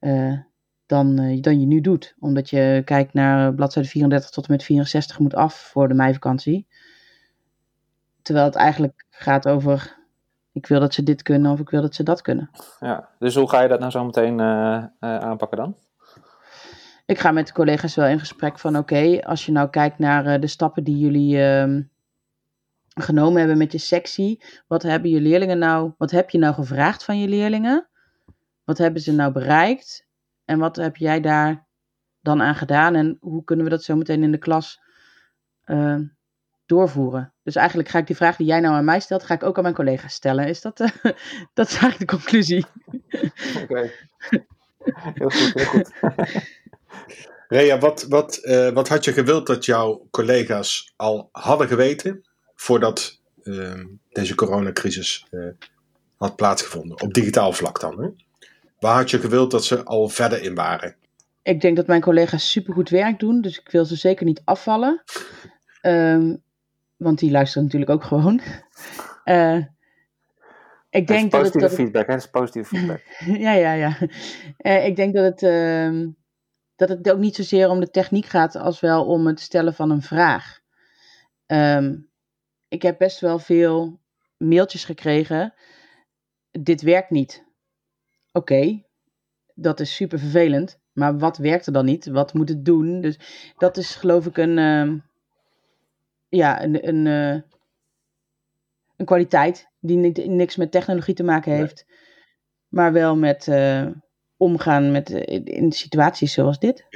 uh, 0.00 0.38
dan, 0.86 1.16
dan 1.40 1.60
je 1.60 1.66
nu 1.66 1.80
doet. 1.80 2.14
Omdat 2.18 2.50
je 2.50 2.82
kijkt 2.84 3.12
naar 3.12 3.54
bladzijde 3.54 3.88
34 3.88 4.30
tot 4.30 4.46
en 4.46 4.52
met 4.52 4.62
64 4.62 5.18
moet 5.18 5.34
af 5.34 5.54
voor 5.54 5.88
de 5.88 5.94
meivakantie. 5.94 6.66
Terwijl 8.30 8.50
het 8.50 8.58
eigenlijk 8.58 9.04
gaat 9.10 9.48
over, 9.48 9.96
ik 10.52 10.66
wil 10.66 10.80
dat 10.80 10.94
ze 10.94 11.02
dit 11.02 11.22
kunnen 11.22 11.52
of 11.52 11.60
ik 11.60 11.70
wil 11.70 11.80
dat 11.80 11.94
ze 11.94 12.02
dat 12.02 12.22
kunnen. 12.22 12.50
Ja, 12.80 13.08
dus 13.18 13.34
hoe 13.34 13.48
ga 13.48 13.60
je 13.60 13.68
dat 13.68 13.78
nou 13.78 13.90
zo 13.90 14.04
meteen 14.04 14.38
uh, 14.38 14.84
aanpakken 15.00 15.58
dan? 15.58 15.76
Ik 17.06 17.18
ga 17.18 17.30
met 17.30 17.46
de 17.46 17.52
collega's 17.52 17.94
wel 17.94 18.06
in 18.06 18.18
gesprek 18.18 18.58
van 18.58 18.76
oké, 18.76 19.20
als 19.22 19.46
je 19.46 19.52
nou 19.52 19.70
kijkt 19.70 19.98
naar 19.98 20.26
uh, 20.26 20.40
de 20.40 20.46
stappen 20.46 20.84
die 20.84 20.98
jullie 20.98 21.36
uh, 21.36 21.82
genomen 22.94 23.38
hebben 23.38 23.58
met 23.58 23.72
je 23.72 23.78
sectie. 23.78 24.44
Wat 24.66 24.82
hebben 24.82 25.10
je 25.10 25.20
leerlingen 25.20 25.58
nou, 25.58 25.92
wat 25.98 26.10
heb 26.10 26.30
je 26.30 26.38
nou 26.38 26.54
gevraagd 26.54 27.04
van 27.04 27.18
je 27.18 27.28
leerlingen? 27.28 27.88
Wat 28.64 28.78
hebben 28.78 29.02
ze 29.02 29.12
nou 29.12 29.32
bereikt? 29.32 30.06
En 30.44 30.58
wat 30.58 30.76
heb 30.76 30.96
jij 30.96 31.20
daar 31.20 31.66
dan 32.20 32.42
aan 32.42 32.54
gedaan? 32.54 32.94
En 32.94 33.16
hoe 33.20 33.44
kunnen 33.44 33.64
we 33.64 33.70
dat 33.70 33.84
zo 33.84 33.96
meteen 33.96 34.22
in 34.22 34.32
de 34.32 34.38
klas 34.38 34.80
doorvoeren. 36.70 37.32
Dus 37.42 37.54
eigenlijk 37.54 37.88
ga 37.88 37.98
ik 37.98 38.06
die 38.06 38.16
vraag 38.16 38.36
die 38.36 38.46
jij 38.46 38.60
nou 38.60 38.74
aan 38.74 38.84
mij 38.84 39.00
stelt, 39.00 39.22
ga 39.22 39.34
ik 39.34 39.42
ook 39.42 39.56
aan 39.56 39.62
mijn 39.62 39.74
collega's 39.74 40.14
stellen. 40.14 40.46
Is 40.46 40.60
dat, 40.60 40.80
eh, 40.80 40.88
dat 41.54 41.66
is 41.66 41.76
eigenlijk 41.76 41.98
de 41.98 42.16
conclusie. 42.16 42.66
Oké. 43.62 43.90
Heel 45.14 45.30
goed, 45.30 45.52
heel 45.54 45.64
goed. 45.64 45.90
Rea, 47.48 47.78
wat, 47.78 48.02
wat, 48.08 48.36
eh, 48.36 48.68
wat 48.68 48.88
had 48.88 49.04
je 49.04 49.12
gewild 49.12 49.46
dat 49.46 49.64
jouw 49.64 50.06
collega's 50.10 50.92
al 50.96 51.28
hadden 51.32 51.68
geweten 51.68 52.24
voordat 52.54 53.20
ehm, 53.42 53.86
deze 54.10 54.34
coronacrisis 54.34 55.26
eh, 55.30 55.40
had 56.16 56.36
plaatsgevonden? 56.36 57.02
Op 57.02 57.14
digitaal 57.14 57.52
vlak 57.52 57.80
dan. 57.80 58.02
Hè? 58.02 58.08
Waar 58.78 58.96
had 58.96 59.10
je 59.10 59.18
gewild 59.18 59.50
dat 59.50 59.64
ze 59.64 59.84
al 59.84 60.08
verder 60.08 60.42
in 60.42 60.54
waren? 60.54 60.96
Ik 61.42 61.60
denk 61.60 61.76
dat 61.76 61.86
mijn 61.86 62.00
collega's 62.00 62.50
supergoed 62.50 62.88
werk 62.88 63.18
doen, 63.18 63.40
dus 63.40 63.58
ik 63.58 63.70
wil 63.70 63.84
ze 63.84 63.96
zeker 63.96 64.26
niet 64.26 64.42
afvallen. 64.44 65.02
Ehm, 65.80 66.34
want 67.00 67.18
die 67.18 67.30
luisteren 67.30 67.64
natuurlijk 67.64 67.90
ook 67.90 68.04
gewoon. 68.04 68.40
Eh, 69.24 69.56
ik 70.90 71.00
is 71.00 71.06
denk 71.06 71.30
dat 71.30 71.44
het, 71.44 71.60
dat 71.60 71.72
feedback, 71.72 72.06
hè? 72.06 72.12
Dat 72.12 72.22
is 72.22 72.30
positieve 72.30 72.68
feedback. 72.76 73.02
ja, 73.18 73.52
ja, 73.52 73.72
ja. 73.72 73.96
Ik 74.82 74.96
denk 74.96 75.14
dat 75.14 75.24
het, 75.24 75.40
dat 76.76 76.88
het 76.88 77.10
ook 77.10 77.18
niet 77.18 77.34
zozeer 77.34 77.68
om 77.68 77.80
de 77.80 77.90
techniek 77.90 78.26
gaat 78.26 78.56
als 78.56 78.80
wel 78.80 79.06
om 79.06 79.26
het 79.26 79.40
stellen 79.40 79.74
van 79.74 79.90
een 79.90 80.02
vraag. 80.02 80.60
Ehm, 81.46 81.96
ik 82.68 82.82
heb 82.82 82.98
best 82.98 83.20
wel 83.20 83.38
veel 83.38 84.00
mailtjes 84.36 84.84
gekregen. 84.84 85.54
Dit 86.50 86.82
werkt 86.82 87.10
niet. 87.10 87.44
Oké, 88.32 88.82
dat 89.54 89.80
is 89.80 89.94
super 89.94 90.18
vervelend. 90.18 90.80
Maar 90.92 91.18
wat 91.18 91.36
werkt 91.36 91.66
er 91.66 91.72
dan 91.72 91.84
niet? 91.84 92.06
Wat 92.06 92.34
moet 92.34 92.48
het 92.48 92.64
doen? 92.64 93.00
Dus 93.00 93.18
dat 93.56 93.76
is 93.76 93.94
geloof 93.94 94.26
ik 94.26 94.36
een, 94.36 94.58
ehm, 94.58 94.98
ja, 96.30 96.62
een, 96.62 96.88
een, 96.88 97.06
eh, 97.06 97.42
een 98.96 99.06
kwaliteit 99.06 99.68
die 99.80 99.96
ni- 99.96 100.26
niks 100.28 100.56
met 100.56 100.70
technologie 100.72 101.14
te 101.14 101.22
maken 101.22 101.50
Nee. 101.50 101.60
heeft. 101.60 101.86
Maar 102.68 102.92
wel 102.92 103.16
met 103.16 103.48
eh, 103.48 103.86
omgaan 104.36 104.92
met, 104.92 105.10
eh, 105.10 105.34
in- 105.34 105.44
in 105.44 105.72
situaties 105.72 106.32
zoals 106.32 106.58
dit. 106.58 106.86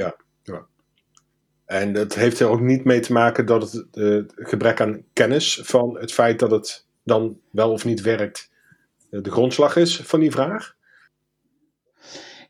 En 1.65 1.93
dat 1.93 2.15
heeft 2.15 2.41
er 2.41 2.49
ook 2.49 2.61
niet 2.61 2.85
mee 2.85 3.01
te 3.01 3.13
maken 3.13 3.47
dat 3.47 3.73
het 3.73 4.33
gebrek 4.37 4.81
aan 4.81 5.05
kennis 5.13 5.61
van 5.63 5.99
het 5.99 6.13
feit 6.13 6.39
dat 6.39 6.51
het 6.51 6.87
dan 7.03 7.41
wel 7.51 7.71
of 7.71 7.85
niet 7.85 8.01
werkt 8.01 8.51
de 9.11 9.31
grondslag 9.31 9.77
is 9.77 9.97
van 10.01 10.21
die 10.21 10.31
vraag. 10.31 10.77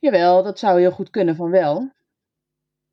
Jawel, 0.00 0.42
dat 0.42 0.58
zou 0.58 0.80
heel 0.80 0.90
goed 0.90 1.10
kunnen 1.10 1.36
van 1.36 1.50
wel. 1.50 1.92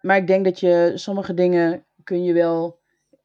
Maar 0.02 0.18
ik 0.18 0.28
denk 0.28 0.46
dat 0.46 0.60
je 0.60 0.92
sommige 0.96 1.34
dingen 1.34 1.86
kun 2.04 2.24
je 2.24 2.34
wel 2.34 2.81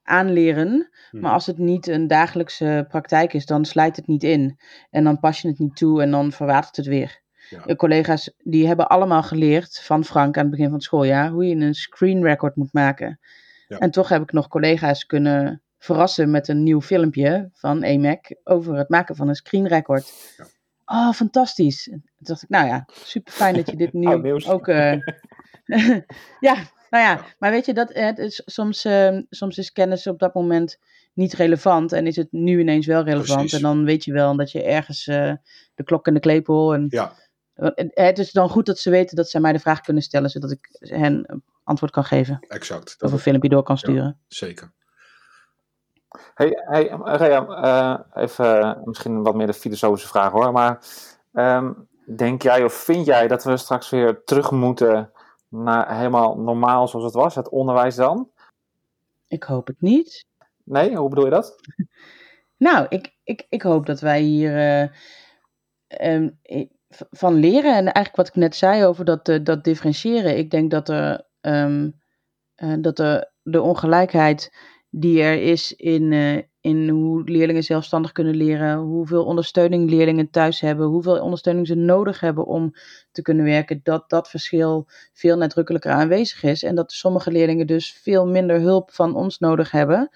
aanleren. 0.07 0.91
Hm. 1.11 1.21
Maar 1.21 1.33
als 1.33 1.47
het 1.47 1.59
niet 1.59 1.87
een 1.87 2.07
dagelijkse 2.07 2.85
praktijk 2.89 3.33
is, 3.33 3.47
dan 3.47 3.65
slijt 3.65 3.97
het 3.97 4.07
niet 4.07 4.23
in. 4.23 4.59
En 4.91 5.05
dan 5.05 5.21
pas 5.21 5.41
je 5.41 5.49
het 5.49 5.59
niet 5.59 5.77
toe 5.77 6.03
en 6.03 6.11
dan 6.11 6.33
verwatert 6.33 6.77
het 6.77 6.87
weer. 6.87 7.21
Ja. 7.51 7.63
De 7.67 7.77
collega's 7.77 8.35
die 8.39 8.67
hebben 8.67 8.89
allemaal 8.89 9.23
geleerd 9.23 9.81
van 9.81 10.05
Frank 10.05 10.37
aan 10.37 10.43
het 10.43 10.51
begin 10.51 10.65
van 10.67 10.75
het 10.75 10.83
schooljaar 10.83 11.31
hoe 11.31 11.47
je 11.47 11.55
een 11.55 11.75
screen 11.75 12.23
record 12.23 12.57
moet 12.57 12.73
maken. 12.73 13.21
Ja. 13.69 13.79
En 13.79 13.91
toch 13.91 14.09
heb 14.09 14.23
ik 14.23 14.33
nog 14.33 14.49
collega's 14.49 15.07
kunnen 15.07 15.63
verrassen 15.79 16.31
met 16.31 16.49
een 16.49 16.63
nieuw 16.63 16.81
filmpje 16.81 17.49
van 17.53 17.83
EMAC 17.83 18.35
over 18.45 18.77
het 18.77 18.89
maken 18.89 19.17
van 19.17 19.29
een 19.29 19.35
screen 19.35 19.67
record. 19.67 20.35
Ja. 20.37 20.47
Oh, 20.85 21.13
fantastisch. 21.13 21.89
En 21.89 22.01
Toen 22.01 22.13
dacht 22.17 22.43
ik, 22.43 22.49
nou 22.49 22.67
ja, 22.67 22.85
super 22.93 23.33
fijn 23.33 23.55
dat 23.55 23.71
je 23.71 23.77
dit 23.77 23.93
nu 24.03 24.09
ook. 24.47 24.69
eh, 24.69 24.99
ja, 26.41 26.57
nou 26.91 27.05
ja, 27.05 27.25
maar 27.39 27.51
weet 27.51 27.67
je, 27.67 27.75
dat, 27.75 27.91
eh, 27.91 28.05
het 28.05 28.19
is, 28.19 28.43
soms, 28.45 28.85
eh, 28.85 29.19
soms 29.31 29.59
is 29.59 29.73
kennis 29.73 30.07
op 30.07 30.19
dat 30.19 30.35
moment 30.35 30.79
niet 31.13 31.33
relevant 31.33 31.93
en 31.93 32.07
is 32.07 32.17
het 32.17 32.33
nu 32.33 32.61
ineens 32.61 32.87
wel 32.87 33.03
relevant. 33.03 33.39
Precies. 33.39 33.53
En 33.53 33.63
dan 33.63 33.85
weet 33.85 34.05
je 34.05 34.13
wel 34.13 34.37
dat 34.37 34.51
je 34.53 34.63
ergens 34.63 35.07
eh, 35.07 35.33
de 35.75 35.85
klok 35.85 36.07
en 36.07 36.15
de 36.15 36.21
klepel. 36.21 36.75
En, 36.75 36.87
Ja, 36.89 37.13
Eh, 37.55 37.71
Het 37.95 38.19
is 38.19 38.33
dan 38.33 38.49
goed 38.49 38.67
dat 38.67 38.79
ze 38.79 38.91
weten 38.91 39.17
dat 39.17 39.31
ze 39.31 39.41
mij 39.41 39.53
de 39.53 39.59
vraag 39.59 39.81
kunnen 39.81 40.03
stellen, 40.03 40.31
zodat 40.31 40.51
ik 40.51 40.69
hen 40.79 41.43
antwoord 41.65 41.93
kan 41.93 42.05
geven. 42.05 42.39
exact. 42.49 42.89
Of 42.89 42.97
Dat 42.99 43.13
een 43.13 43.19
filmpje 43.19 43.49
door 43.49 43.63
kan 43.63 43.79
sturen. 43.79 44.19
zeker. 44.29 44.73
Hey, 46.35 46.63
hey 46.67 46.89
Rea, 47.03 47.47
eh, 47.47 48.23
even 48.23 48.61
eh, 48.61 48.77
misschien 48.85 49.23
wat 49.23 49.35
meer 49.35 49.47
de 49.47 49.53
filosofische 49.53 50.09
vraag 50.09 50.33
hoor. 50.33 50.53
Maar 50.53 50.79
ehm, 51.33 51.73
denk 52.17 52.43
jij 52.43 52.65
of 52.65 52.73
vind 52.75 53.07
jij 53.07 53.29
dat 53.29 53.45
we 53.45 53.57
straks 53.57 53.91
weer 53.91 54.23
terug 54.25 54.51
moeten 54.51 55.11
naar 55.49 55.97
helemaal 55.97 56.39
normaal 56.39 56.89
zoals 56.89 57.05
het 57.05 57.15
was? 57.15 57.35
Het 57.35 57.49
onderwijs 57.49 57.95
dan? 57.95 58.31
Ik 59.29 59.43
hoop 59.43 59.67
het 59.67 59.81
niet. 59.81 60.27
Nee, 60.65 60.97
hoe 60.97 61.09
bedoel 61.09 61.25
je 61.25 61.31
dat? 61.31 61.55
Nou, 62.59 62.87
ik, 62.89 63.17
ik, 63.25 63.47
ik 63.49 63.63
hoop 63.63 63.87
dat 63.87 64.01
wij 64.01 64.21
hier 64.21 64.57
eh, 64.57 64.89
ehm, 65.87 66.31
van 67.11 67.35
leren. 67.35 67.75
En 67.75 67.85
eigenlijk 67.85 68.17
wat 68.17 68.29
ik 68.29 68.35
net 68.35 68.57
zei 68.57 68.85
over 68.85 69.05
dat, 69.05 69.29
eh, 69.29 69.45
dat 69.45 69.65
differentiëren. 69.65 70.39
Ik 70.39 70.51
denk 70.51 70.71
dat, 70.71 70.89
er, 70.89 71.27
ehm, 71.41 71.91
eh, 72.55 72.75
dat 72.81 72.99
er 72.99 73.33
de 73.43 73.63
ongelijkheid 73.63 74.57
die 74.91 75.23
er 75.23 75.43
is 75.43 75.73
in, 75.73 76.13
in 76.67 76.89
hoe 76.89 77.23
leerlingen 77.25 77.63
zelfstandig 77.63 78.13
kunnen 78.13 78.37
leren, 78.37 78.79
hoeveel 78.79 79.25
ondersteuning 79.25 79.91
leerlingen 79.91 80.31
thuis 80.31 80.61
hebben, 80.61 80.87
hoeveel 80.87 81.21
ondersteuning 81.21 81.67
ze 81.67 81.75
nodig 81.75 82.21
hebben 82.21 82.47
om 82.47 82.75
te 83.13 83.23
kunnen 83.23 83.45
werken, 83.45 83.81
dat 83.83 84.11
dat 84.11 84.31
verschil 84.31 84.87
veel 85.13 85.37
nadrukkelijker 85.37 85.91
aanwezig 85.91 86.43
is. 86.43 86.63
En 86.63 86.75
dat 86.75 86.93
sommige 86.93 87.31
leerlingen 87.31 87.67
dus 87.67 87.93
veel 87.93 88.27
minder 88.27 88.61
hulp 88.61 88.91
van 88.91 89.15
ons 89.15 89.39
nodig 89.39 89.71
hebben. 89.71 90.11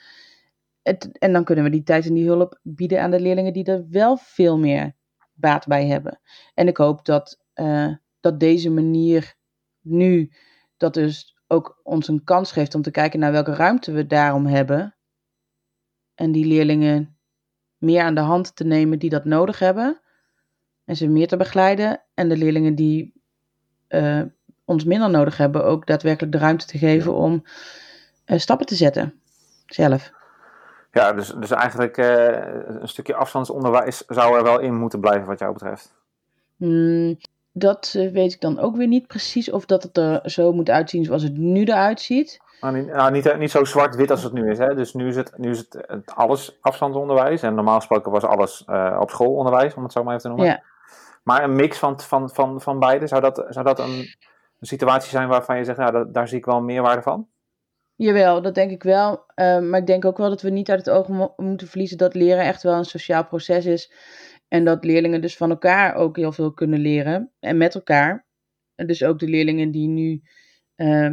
En 1.19 1.33
dan 1.33 1.45
kunnen 1.45 1.65
we 1.65 1.71
die 1.71 1.83
tijd 1.83 2.07
en 2.07 2.15
die 2.15 2.27
hulp 2.27 2.59
bieden 2.63 3.03
aan 3.03 3.11
de 3.11 3.21
leerlingen 3.21 3.53
die 3.53 3.65
er 3.65 3.87
wel 3.91 4.17
veel 4.17 4.59
meer 4.59 4.93
baat 5.33 5.67
bij 5.67 5.87
hebben. 5.87 6.21
En 6.55 6.69
ik 6.69 6.77
hoop 6.77 7.05
dat, 7.05 7.41
eh, 7.53 7.93
dat 8.21 8.41
deze 8.41 8.71
manier 8.71 9.35
nu, 9.81 10.33
dat 10.77 10.95
dus 10.95 11.37
ook 11.47 11.81
ons 11.83 12.09
een 12.09 12.25
kans 12.25 12.53
geeft 12.53 12.75
om 12.75 12.83
te 12.83 12.91
kijken 12.91 13.21
naar 13.21 13.33
welke 13.33 13.55
ruimte 13.55 13.93
we 13.93 14.07
daarom 14.07 14.47
hebben. 14.47 14.95
En 16.21 16.33
die 16.33 16.47
leerlingen 16.47 17.17
meer 17.79 18.03
aan 18.03 18.15
de 18.15 18.21
hand 18.21 18.57
te 18.57 18.65
nemen 18.65 18.99
die 18.99 19.11
dat 19.11 19.25
nodig 19.25 19.59
hebben. 19.59 20.01
En 20.85 20.97
ze 20.97 21.09
meer 21.09 21.29
te 21.29 21.37
begeleiden. 21.37 22.03
En 22.15 22.29
de 22.29 22.37
leerlingen 22.37 22.75
die 22.75 23.13
eh, 23.89 24.23
ons 24.65 24.85
minder 24.85 25.11
nodig 25.11 25.37
hebben, 25.37 25.65
ook 25.65 25.87
daadwerkelijk 25.87 26.33
de 26.33 26.39
ruimte 26.39 26.67
te 26.67 26.79
geven 26.79 27.15
om 27.15 27.45
eh, 28.25 28.39
stappen 28.39 28.67
te 28.67 28.75
zetten. 28.75 29.21
Zelf. 29.67 30.13
Ja, 30.93 31.13
dus, 31.13 31.33
dus 31.39 31.51
eigenlijk 31.51 31.97
eh, 31.97 32.55
een 32.81 32.89
stukje 32.89 33.15
afstandsonderwijs 33.15 34.05
zou 34.07 34.37
er 34.37 34.43
wel 34.43 34.61
in 34.61 34.75
moeten 34.75 35.01
blijven 35.01 35.27
wat 35.27 35.39
jou 35.39 35.53
betreft. 35.53 35.95
Hmm, 36.57 37.17
dat 37.53 37.91
weet 37.93 38.33
ik 38.33 38.41
dan 38.41 38.59
ook 38.59 38.77
weer 38.77 38.89
niet 38.89 39.07
precies 39.07 39.51
of 39.51 39.67
dat 39.67 39.83
het 39.83 39.97
er 39.97 40.31
zo 40.31 40.53
moet 40.53 40.71
uitzien 40.71 41.05
zoals 41.05 41.23
het 41.23 41.37
nu 41.37 41.65
eruit 41.65 42.01
ziet. 42.01 42.41
Nou, 42.61 42.77
niet, 42.77 42.87
nou, 42.87 43.12
niet, 43.12 43.38
niet 43.38 43.51
zo 43.51 43.64
zwart-wit 43.64 44.11
als 44.11 44.23
het 44.23 44.33
nu 44.33 44.51
is. 44.51 44.59
Hè? 44.59 44.75
Dus 44.75 44.94
nu 44.94 45.09
is 45.09 45.16
het, 45.16 45.33
nu 45.37 45.51
is 45.51 45.59
het, 45.59 45.85
het 45.87 46.14
alles 46.14 46.59
afstandsonderwijs. 46.61 47.42
En 47.42 47.55
normaal 47.55 47.77
gesproken 47.77 48.12
was 48.12 48.25
alles 48.25 48.64
eh, 48.66 48.99
op 49.01 49.11
schoolonderwijs, 49.11 49.75
om 49.75 49.83
het 49.83 49.92
zo 49.92 50.03
maar 50.05 50.16
even 50.16 50.23
te 50.23 50.37
noemen. 50.37 50.46
Ja. 50.46 50.62
Maar 51.23 51.44
een 51.44 51.57
mix 51.57 51.79
van, 51.79 52.01
van, 52.01 52.31
van, 52.31 52.61
van 52.61 52.79
beide, 52.79 53.07
zou 53.07 53.20
dat, 53.20 53.46
zou 53.49 53.64
dat 53.64 53.79
een, 53.79 53.99
een 54.59 54.66
situatie 54.66 55.11
zijn 55.11 55.29
waarvan 55.29 55.57
je 55.57 55.64
zegt, 55.64 55.79
nou, 55.79 55.92
dat, 55.92 56.14
daar 56.14 56.29
zie 56.29 56.38
ik 56.38 56.44
wel 56.44 56.61
meerwaarde 56.61 57.03
van? 57.03 57.29
Jawel, 57.94 58.42
dat 58.42 58.55
denk 58.55 58.70
ik 58.70 58.83
wel. 58.83 59.25
Eh, 59.35 59.59
maar 59.59 59.81
ik 59.81 59.87
denk 59.87 60.05
ook 60.05 60.18
wel 60.18 60.29
dat 60.29 60.42
we 60.42 60.51
niet 60.51 60.70
uit 60.70 60.87
het 60.87 60.90
oog 60.90 61.09
mo- 61.09 61.35
moeten 61.37 61.68
verliezen 61.68 61.99
dat 61.99 62.14
leren 62.14 62.44
echt 62.44 62.62
wel 62.62 62.75
een 62.75 62.85
sociaal 62.85 63.27
proces 63.27 63.66
is. 63.66 63.92
En 64.49 64.64
dat 64.64 64.85
leerlingen 64.85 65.20
dus 65.20 65.37
van 65.37 65.51
elkaar 65.51 65.94
ook 65.94 66.16
heel 66.16 66.33
veel 66.33 66.53
kunnen 66.53 66.79
leren. 66.79 67.33
En 67.40 67.57
met 67.57 67.75
elkaar. 67.75 68.27
En 68.75 68.87
dus 68.87 69.05
ook 69.05 69.18
de 69.18 69.29
leerlingen 69.29 69.70
die 69.70 69.88
nu 69.88 70.23
eh, 70.75 71.11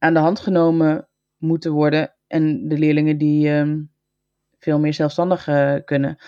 aan 0.00 0.14
de 0.14 0.20
hand 0.20 0.40
genomen 0.40 1.08
moeten 1.36 1.72
worden. 1.72 2.14
En 2.26 2.68
de 2.68 2.78
leerlingen 2.78 3.18
die 3.18 3.50
ehm, 3.50 3.82
veel 4.58 4.78
meer 4.78 4.94
zelfstandig 4.94 5.48
eh, 5.48 5.74
kunnen. 5.84 6.18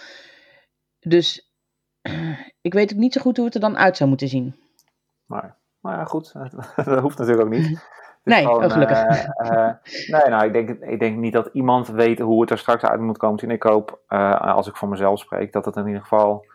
Dus 1.00 1.52
ik 2.60 2.72
weet 2.72 2.92
ook 2.92 2.98
niet 2.98 3.12
zo 3.12 3.20
goed 3.20 3.36
hoe 3.36 3.46
het 3.46 3.54
er 3.54 3.60
dan 3.60 3.78
uit 3.78 3.96
zou 3.96 4.08
moeten 4.08 4.28
zien. 4.28 4.56
Maar, 5.26 5.56
maar 5.80 5.96
ja, 5.96 6.04
goed, 6.04 6.32
dat 6.84 7.00
hoeft 7.00 7.18
natuurlijk 7.18 7.46
ook 7.46 7.52
niet. 7.52 7.70
Is 7.70 7.78
Nee, 8.24 8.50
oh, 8.50 8.70
gelukkig. 8.70 9.02
eh, 9.02 9.70
nee, 10.14 10.28
nou, 10.28 10.44
ik 10.44 10.52
denk, 10.52 10.68
ik 10.68 10.98
denk 10.98 11.18
niet 11.18 11.32
dat 11.32 11.50
iemand 11.52 11.88
weet 11.88 12.18
hoe 12.18 12.40
het 12.40 12.50
er 12.50 12.58
straks 12.58 12.82
uit 12.82 13.00
moet 13.00 13.18
komen. 13.18 13.38
zien. 13.38 13.50
ik 13.50 13.62
hoop, 13.62 14.00
als 14.38 14.68
ik 14.68 14.76
voor 14.76 14.88
mezelf 14.88 15.18
spreek, 15.18 15.52
dat 15.52 15.64
het 15.64 15.76
in 15.76 15.86
ieder 15.86 16.02
geval 16.02 16.46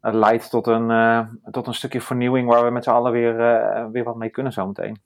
leidt 0.00 0.50
tot 0.50 0.66
een, 0.66 0.88
tot 1.50 1.66
een 1.66 1.74
stukje 1.74 2.00
vernieuwing 2.00 2.48
waar 2.48 2.64
we 2.64 2.70
met 2.70 2.84
z'n 2.84 2.90
allen 2.90 3.12
weer, 3.12 3.36
weer 3.90 4.04
wat 4.04 4.16
mee 4.16 4.30
kunnen 4.30 4.52
zometeen. 4.52 5.00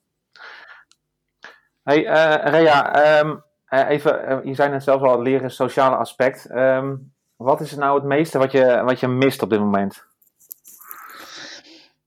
Hey, 1.83 2.05
eh, 2.05 2.51
Rea, 2.51 2.95
ehm, 2.95 3.35
eh, 3.65 3.89
even, 3.89 4.27
eh, 4.27 4.37
je 4.43 4.53
zei 4.53 4.69
net 4.69 4.83
zelfs 4.83 5.03
al, 5.03 5.21
leren 5.21 5.51
sociale 5.51 5.95
aspect. 5.95 6.45
Ehm, 6.45 6.95
wat 7.35 7.61
is 7.61 7.75
nou 7.75 7.95
het 7.95 8.03
meeste 8.03 8.37
wat 8.37 8.51
je, 8.51 8.81
wat 8.85 8.99
je 8.99 9.07
mist 9.07 9.41
op 9.41 9.49
dit 9.49 9.59
moment? 9.59 10.05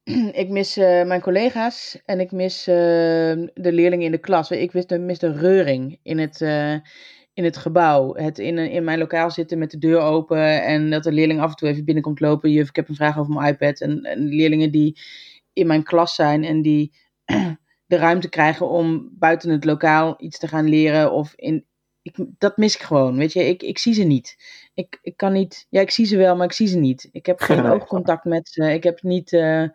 Ik 0.43 0.49
mis 0.49 0.77
mijn 0.77 1.21
collega's 1.21 2.03
en 2.05 2.21
ik 2.21 2.33
mis 2.33 2.67
eh, 2.67 2.75
de 3.55 3.73
leerlingen 3.73 4.05
in 4.05 4.11
de 4.11 4.19
klas. 4.19 4.51
Ik 4.51 4.73
mis 4.73 5.19
de, 5.19 5.33
reuring 5.33 5.99
in 6.03 6.19
het, 6.19 6.41
in 7.33 7.45
het 7.45 7.57
gebouw. 7.57 8.15
Het 8.15 8.39
in, 8.39 8.59
in 8.59 8.85
mijn 8.85 8.99
lokaal 8.99 9.31
zitten 9.31 9.59
met 9.59 9.71
de 9.71 9.79
deur 9.79 10.01
open 10.01 10.63
en 10.63 10.91
dat 10.91 11.03
de 11.03 11.13
leerling 11.13 11.41
af 11.41 11.51
en 11.51 11.57
toe 11.57 11.69
even 11.69 11.85
binnenkomt 11.85 12.21
lopen. 12.21 12.51
Juf, 12.51 12.69
ik 12.69 12.77
heb 12.77 12.89
een 12.89 12.95
vraag 12.95 13.19
over 13.19 13.35
mijn 13.35 13.53
iPad. 13.53 13.81
En, 13.81 14.03
en 14.03 14.19
leerlingen 14.19 14.71
die 14.71 15.01
in 15.53 15.67
mijn 15.67 15.83
klas 15.83 16.15
zijn 16.15 16.45
en 16.45 16.63
die 16.63 16.93
de 17.87 17.97
ruimte 17.97 18.29
krijgen 18.29 18.69
om 18.69 19.09
buiten 19.13 19.51
het 19.51 19.65
lokaal 19.65 20.15
iets 20.19 20.39
te 20.39 20.49
gaan 20.49 20.69
leren. 20.69 21.13
Of 21.13 21.33
in, 21.37 21.65
ik, 22.03 22.17
dat 22.39 22.57
mis 22.57 22.75
ik 22.75 22.83
gewoon, 22.83 23.17
weet 23.17 23.33
je. 23.33 23.45
Ik, 23.45 23.63
ik 23.63 23.79
zie 23.79 23.95
ze 23.95 24.03
niet. 24.03 24.37
Ik, 24.75 24.99
ik 25.03 25.17
kan 25.17 25.33
niet, 25.33 25.67
ja, 25.71 25.81
ik 25.81 25.91
zie 25.91 26.07
ze 26.07 26.17
wel, 26.17 26.37
maar 26.37 26.47
ik 26.47 26.53
zie 26.53 26.67
ze 26.67 26.79
niet. 26.79 27.09
Ik 27.13 27.27
heb 27.27 27.41
geen 27.41 27.67
oogcontact 27.73 28.25
met 28.25 28.49
ze. 28.49 28.73
Ik 28.73 28.83
heb 28.83 29.03
niet... 29.03 29.33
Uh, 29.33 29.69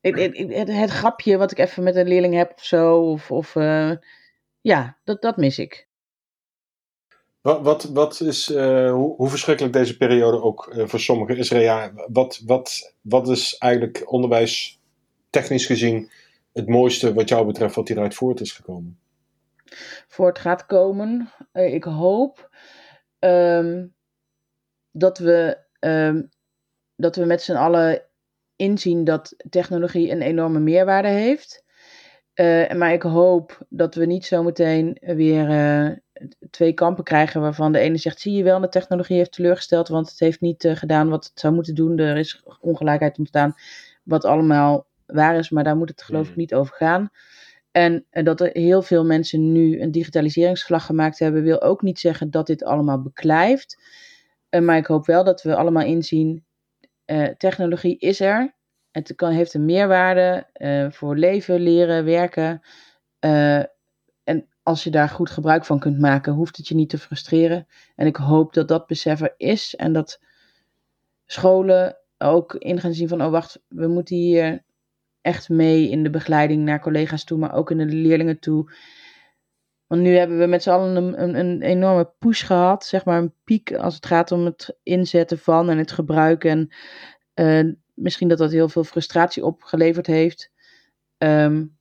het, 0.00 0.36
het, 0.36 0.68
het, 0.68 0.90
grapje 0.90 1.36
wat 1.36 1.50
ik 1.50 1.58
even 1.58 1.82
met 1.82 1.96
een 1.96 2.08
leerling 2.08 2.34
heb 2.34 2.52
of 2.56 2.64
zo. 2.64 3.10
Of, 3.10 3.30
of 3.30 3.54
uh, 3.54 3.92
ja, 4.60 4.98
dat, 5.04 5.22
dat 5.22 5.36
mis 5.36 5.58
ik. 5.58 5.88
Wat, 7.40 7.62
wat, 7.62 7.84
wat 7.84 8.20
is, 8.20 8.48
uh, 8.48 8.92
hoe, 8.92 9.16
hoe, 9.16 9.28
verschrikkelijk 9.28 9.74
deze 9.74 9.96
periode 9.96 10.42
ook 10.42 10.72
uh, 10.72 10.86
voor 10.86 11.00
sommigen 11.00 11.36
is, 11.36 11.48
ja, 11.48 11.92
wat, 12.08 12.42
wat, 12.44 12.94
wat 13.00 13.28
is 13.28 13.56
eigenlijk 13.58 14.12
onderwijs 14.12 14.80
technisch 15.30 15.66
gezien 15.66 16.10
het 16.56 16.68
mooiste 16.68 17.14
wat 17.14 17.28
jou 17.28 17.46
betreft 17.46 17.74
wat 17.74 17.88
hieruit 17.88 18.14
voort 18.14 18.40
is 18.40 18.52
gekomen? 18.52 18.98
Voort 20.08 20.38
gaat 20.38 20.66
komen. 20.66 21.30
Uh, 21.52 21.74
ik 21.74 21.84
hoop 21.84 22.56
um, 23.18 23.94
dat, 24.90 25.18
we, 25.18 25.58
um, 25.80 26.28
dat 26.96 27.16
we 27.16 27.24
met 27.24 27.42
z'n 27.42 27.52
allen 27.52 28.02
inzien 28.56 29.04
dat 29.04 29.36
technologie 29.50 30.10
een 30.10 30.22
enorme 30.22 30.58
meerwaarde 30.58 31.08
heeft. 31.08 31.64
Uh, 32.34 32.72
maar 32.72 32.92
ik 32.92 33.02
hoop 33.02 33.66
dat 33.68 33.94
we 33.94 34.06
niet 34.06 34.24
zometeen 34.26 34.98
weer 35.00 35.50
uh, 35.50 35.96
twee 36.50 36.72
kampen 36.72 37.04
krijgen 37.04 37.40
waarvan 37.40 37.72
de 37.72 37.78
ene 37.78 37.96
zegt: 37.96 38.20
zie 38.20 38.32
je 38.32 38.42
wel, 38.42 38.60
de 38.60 38.68
technologie 38.68 39.16
heeft 39.16 39.32
teleurgesteld, 39.32 39.88
want 39.88 40.10
het 40.10 40.18
heeft 40.18 40.40
niet 40.40 40.68
gedaan 40.72 41.08
wat 41.08 41.24
het 41.24 41.40
zou 41.40 41.54
moeten 41.54 41.74
doen. 41.74 41.98
Er 41.98 42.16
is 42.16 42.42
ongelijkheid 42.60 43.18
ontstaan, 43.18 43.54
wat 44.02 44.24
allemaal 44.24 44.85
waar 45.06 45.36
is, 45.36 45.50
maar 45.50 45.64
daar 45.64 45.76
moet 45.76 45.88
het 45.88 46.02
geloof 46.02 46.22
ik 46.22 46.32
hmm. 46.32 46.38
niet 46.38 46.54
over 46.54 46.74
gaan. 46.74 47.10
En, 47.70 48.06
en 48.10 48.24
dat 48.24 48.40
er 48.40 48.50
heel 48.52 48.82
veel 48.82 49.04
mensen 49.04 49.52
nu 49.52 49.80
een 49.80 49.90
digitaliseringsslag 49.90 50.86
gemaakt 50.86 51.18
hebben, 51.18 51.42
wil 51.42 51.62
ook 51.62 51.82
niet 51.82 51.98
zeggen 51.98 52.30
dat 52.30 52.46
dit 52.46 52.64
allemaal 52.64 53.02
beklijft. 53.02 53.82
maar 54.60 54.76
ik 54.76 54.86
hoop 54.86 55.06
wel 55.06 55.24
dat 55.24 55.42
we 55.42 55.56
allemaal 55.56 55.84
inzien: 55.84 56.44
technologie 57.36 57.98
is 57.98 58.20
er. 58.20 58.54
Het 58.90 59.14
kan, 59.14 59.30
heeft 59.30 59.54
een 59.54 59.64
meerwaarde 59.64 60.46
uh, 60.56 60.90
voor 60.90 61.16
leven, 61.16 61.60
leren, 61.60 62.04
werken. 62.04 62.62
En 64.24 64.48
als 64.62 64.84
je 64.84 64.90
daar 64.90 65.08
goed 65.08 65.30
gebruik 65.30 65.64
van 65.64 65.78
kunt 65.78 65.98
maken, 65.98 66.32
hoeft 66.32 66.56
het 66.56 66.68
je 66.68 66.74
niet 66.74 66.88
te 66.88 66.98
frustreren. 66.98 67.66
En 67.94 68.06
ik 68.06 68.16
hoop 68.16 68.52
dat 68.52 68.68
dat 68.68 68.86
besef 68.86 69.20
er 69.20 69.34
is 69.36 69.74
en 69.74 69.92
dat 69.92 70.20
scholen 71.26 71.96
ook 72.18 72.54
in 72.54 72.80
gaan 72.80 72.94
zien 72.94 73.08
van, 73.08 73.22
oh 73.22 73.30
wacht, 73.30 73.62
we 73.68 73.86
moeten 73.86 74.16
hier 74.16 74.64
echt 75.26 75.48
mee 75.48 75.90
in 75.90 76.02
de 76.02 76.10
begeleiding 76.10 76.64
naar 76.64 76.80
collega's 76.80 77.24
toe, 77.24 77.38
maar 77.38 77.54
ook 77.54 77.70
in 77.70 77.78
de 77.78 77.84
leerlingen 77.84 78.38
toe. 78.38 78.72
Want 79.86 80.02
nu 80.02 80.16
hebben 80.16 80.38
we 80.38 80.46
met 80.46 80.62
z'n 80.62 80.70
allen 80.70 80.96
een, 80.96 81.22
een, 81.22 81.38
een, 81.38 81.62
enorme 81.62 82.12
push 82.18 82.46
gehad, 82.46 82.84
zeg 82.84 83.04
maar 83.04 83.18
een 83.18 83.34
piek 83.44 83.74
als 83.74 83.94
het 83.94 84.06
gaat 84.06 84.32
om 84.32 84.44
het 84.44 84.78
inzetten 84.82 85.38
van 85.38 85.70
en 85.70 85.78
het 85.78 85.92
gebruiken. 85.92 86.50
En 87.34 87.66
uh, 87.66 87.74
misschien 87.94 88.28
dat 88.28 88.38
dat 88.38 88.50
heel 88.50 88.68
veel 88.68 88.84
frustratie 88.84 89.44
opgeleverd 89.44 90.06
heeft. 90.06 90.50
Um, 91.18 91.76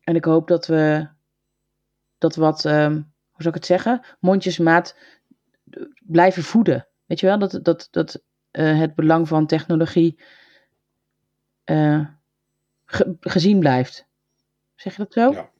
en 0.00 0.14
ik 0.14 0.24
hoop 0.24 0.48
dat 0.48 0.66
we 0.66 1.08
dat 2.18 2.36
wat, 2.36 2.64
um, 2.64 2.92
hoe 3.30 3.42
zou 3.42 3.48
ik 3.48 3.54
het 3.54 3.66
zeggen, 3.66 4.04
mondjesmaat 4.20 4.96
blijven 5.98 6.42
voeden. 6.42 6.88
Weet 7.06 7.20
je 7.20 7.26
wel, 7.26 7.38
dat, 7.38 7.58
dat, 7.62 7.88
dat 7.90 8.22
uh, 8.52 8.78
het 8.78 8.94
belang 8.94 9.28
van 9.28 9.46
technologie 9.46 10.20
uh, 11.70 12.06
ge, 12.86 13.16
gezien 13.20 13.58
blijft. 13.58 14.06
Zeg 14.74 14.96
je 14.96 15.02
dat 15.02 15.12
zo? 15.12 15.30
Ja. 15.30 15.50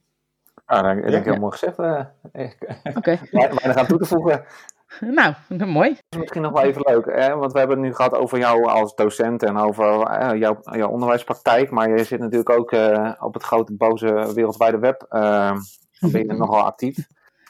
Ah, 0.65 0.97
ik 0.97 1.11
denk 1.11 1.25
ja, 1.25 1.31
heel 1.31 1.39
mooi 1.39 1.51
gezegd. 1.51 1.79
Uh, 1.79 2.01
Oké. 2.23 2.51
Okay. 2.97 3.19
Weinig 3.31 3.75
aan 3.75 3.87
toe 3.87 3.97
te 3.99 4.05
voegen. 4.05 4.45
Nou, 4.99 5.33
mooi. 5.65 5.89
Dat 5.89 6.03
is 6.09 6.17
misschien 6.17 6.41
nog 6.41 6.51
wel 6.51 6.63
even 6.63 6.81
leuk, 6.85 7.05
hè? 7.05 7.35
want 7.35 7.51
we 7.51 7.59
hebben 7.59 7.77
het 7.77 7.85
nu 7.85 7.93
gehad 7.93 8.13
over 8.13 8.37
jou 8.37 8.65
als 8.65 8.95
docent 8.95 9.43
en 9.43 9.57
over 9.57 10.01
eh, 10.01 10.39
jouw, 10.39 10.57
jouw 10.61 10.89
onderwijspraktijk. 10.89 11.71
Maar 11.71 11.89
je 11.89 12.03
zit 12.03 12.19
natuurlijk 12.19 12.49
ook 12.49 12.71
uh, 12.71 13.13
op 13.19 13.33
het 13.33 13.43
grote 13.43 13.73
boze 13.73 14.33
wereldwijde 14.33 14.79
web. 14.79 15.05
Uh, 15.09 15.57
ben 15.99 16.25
je 16.25 16.33
nogal 16.33 16.63
actief. 16.63 17.07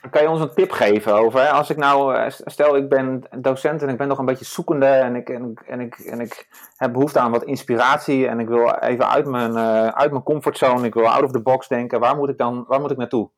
Kan 0.10 0.21
je 0.21 0.29
ons 0.29 0.41
een 0.41 0.53
tip 0.53 0.71
geven 0.71 1.13
over, 1.13 1.47
als 1.47 1.69
ik 1.69 1.77
nou, 1.77 2.15
eh, 2.15 2.29
stel 2.29 2.77
ik 2.77 2.89
ben 2.89 3.23
docent 3.41 3.81
en 3.81 3.89
ik 3.89 3.97
ben 3.97 4.07
nog 4.07 4.17
een 4.17 4.25
beetje 4.25 4.45
zoekende 4.45 4.86
en 4.86 5.15
ik, 5.15 5.29
en, 5.29 5.53
en, 5.67 5.79
ik, 5.79 5.95
en 5.95 6.19
ik 6.19 6.47
heb 6.75 6.93
behoefte 6.93 7.19
aan 7.19 7.31
wat 7.31 7.43
inspiratie 7.43 8.27
en 8.27 8.39
ik 8.39 8.47
wil 8.47 8.73
even 8.73 9.10
uit 9.10 9.25
mijn, 9.25 9.51
uh, 9.51 9.88
uit 9.88 10.12
mijn 10.12 10.23
comfortzone, 10.23 10.86
ik 10.86 10.93
wil 10.93 11.07
out 11.07 11.23
of 11.23 11.31
the 11.31 11.41
box 11.41 11.67
denken, 11.67 11.99
waar 11.99 12.15
moet 12.15 12.29
ik 12.29 12.38
dan, 12.38 12.65
waar 12.67 12.79
moet 12.79 12.91
ik 12.91 12.97
naartoe? 12.97 13.29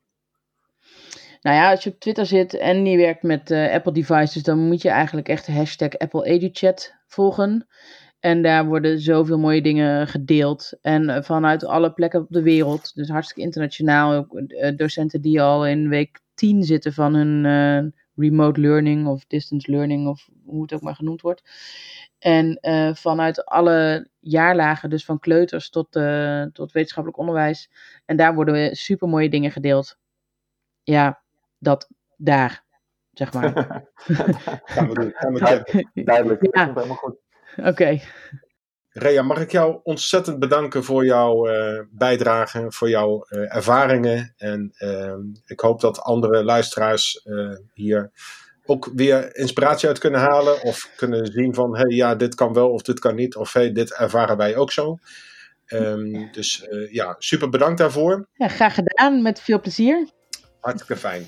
Nou 1.42 1.56
ja, 1.56 1.70
als 1.70 1.84
je 1.84 1.90
op 1.90 2.00
Twitter 2.00 2.26
zit 2.26 2.54
en 2.54 2.86
je 2.86 2.96
werkt 2.96 3.22
met 3.22 3.50
uh, 3.50 3.72
Apple 3.72 3.92
devices, 3.92 4.42
dan 4.42 4.58
moet 4.58 4.82
je 4.82 4.88
eigenlijk 4.88 5.28
echt 5.28 5.46
hashtag 5.46 5.98
Apple 5.98 6.24
EduChat 6.24 6.94
volgen. 7.06 7.66
En 8.20 8.42
daar 8.42 8.66
worden 8.66 9.00
zoveel 9.00 9.38
mooie 9.38 9.62
dingen 9.62 10.06
gedeeld. 10.06 10.78
En 10.82 11.24
vanuit 11.24 11.64
alle 11.64 11.92
plekken 11.92 12.20
op 12.20 12.26
de 12.28 12.42
wereld. 12.42 12.94
Dus 12.94 13.08
hartstikke 13.08 13.42
internationaal. 13.42 14.14
Ook, 14.14 14.42
docenten 14.76 15.20
die 15.20 15.42
al 15.42 15.66
in 15.66 15.88
week 15.88 16.20
10 16.40 16.62
zitten 16.62 16.92
van 16.92 17.14
hun 17.14 17.94
remote 18.14 18.60
learning 18.60 19.06
of 19.06 19.24
distance 19.26 19.70
learning 19.70 20.08
of 20.08 20.28
hoe 20.44 20.62
het 20.62 20.72
ook 20.72 20.80
maar 20.80 20.94
genoemd 20.94 21.20
wordt. 21.20 21.42
En 22.18 22.58
vanuit 22.96 23.44
alle 23.44 24.08
jaarlagen, 24.20 24.90
dus 24.90 25.04
van 25.04 25.18
kleuters 25.18 25.70
tot, 25.70 25.92
tot 26.52 26.72
wetenschappelijk 26.72 27.18
onderwijs. 27.18 27.70
En 28.04 28.16
daar 28.16 28.34
worden 28.34 28.76
super 28.76 29.08
mooie 29.08 29.28
dingen 29.28 29.50
gedeeld. 29.50 29.98
Ja, 30.82 31.22
dat 31.58 31.90
daar, 32.16 32.64
zeg 33.12 33.32
maar. 33.32 33.52
gaan 34.64 34.88
we 34.88 34.94
doen. 34.94 35.12
Gaan 35.14 35.32
we 35.32 35.44
checken. 35.44 35.90
Duidelijk. 36.04 36.56
Ja. 36.56 36.66
Helemaal 36.66 36.96
goed. 36.96 37.16
Oké. 37.56 37.68
Okay. 37.68 38.02
Rea, 38.92 39.22
mag 39.22 39.40
ik 39.40 39.52
jou 39.52 39.80
ontzettend 39.82 40.38
bedanken 40.38 40.84
voor 40.84 41.04
jouw 41.04 41.48
uh, 41.48 41.80
bijdrage, 41.90 42.64
voor 42.68 42.88
jouw 42.88 43.26
uh, 43.28 43.54
ervaringen. 43.54 44.34
En 44.36 44.72
uh, 44.78 45.14
ik 45.46 45.60
hoop 45.60 45.80
dat 45.80 46.00
andere 46.00 46.44
luisteraars 46.44 47.26
hier 47.74 48.10
ook 48.64 48.90
weer 48.94 49.36
inspiratie 49.36 49.88
uit 49.88 49.98
kunnen 49.98 50.20
halen. 50.20 50.62
Of 50.62 50.90
kunnen 50.96 51.26
zien 51.26 51.54
van, 51.54 51.76
hé 51.76 51.80
hey, 51.80 51.96
ja, 51.96 52.14
dit 52.14 52.34
kan 52.34 52.52
wel 52.52 52.70
of 52.70 52.82
dit 52.82 52.98
kan 52.98 53.14
niet. 53.14 53.36
Of 53.36 53.52
hey, 53.52 53.72
dit 53.72 53.94
ervaren 53.94 54.36
wij 54.36 54.56
ook 54.56 54.72
zo. 54.72 54.98
Um, 55.66 56.32
dus 56.32 56.66
ja, 56.90 57.14
super 57.18 57.48
bedankt 57.48 57.78
daarvoor. 57.78 58.28
Ja, 58.32 58.48
graag 58.48 58.74
gedaan, 58.74 59.22
met 59.22 59.40
veel 59.40 59.60
plezier. 59.60 60.08
Hartstikke 60.60 60.96
fijn. 60.96 61.26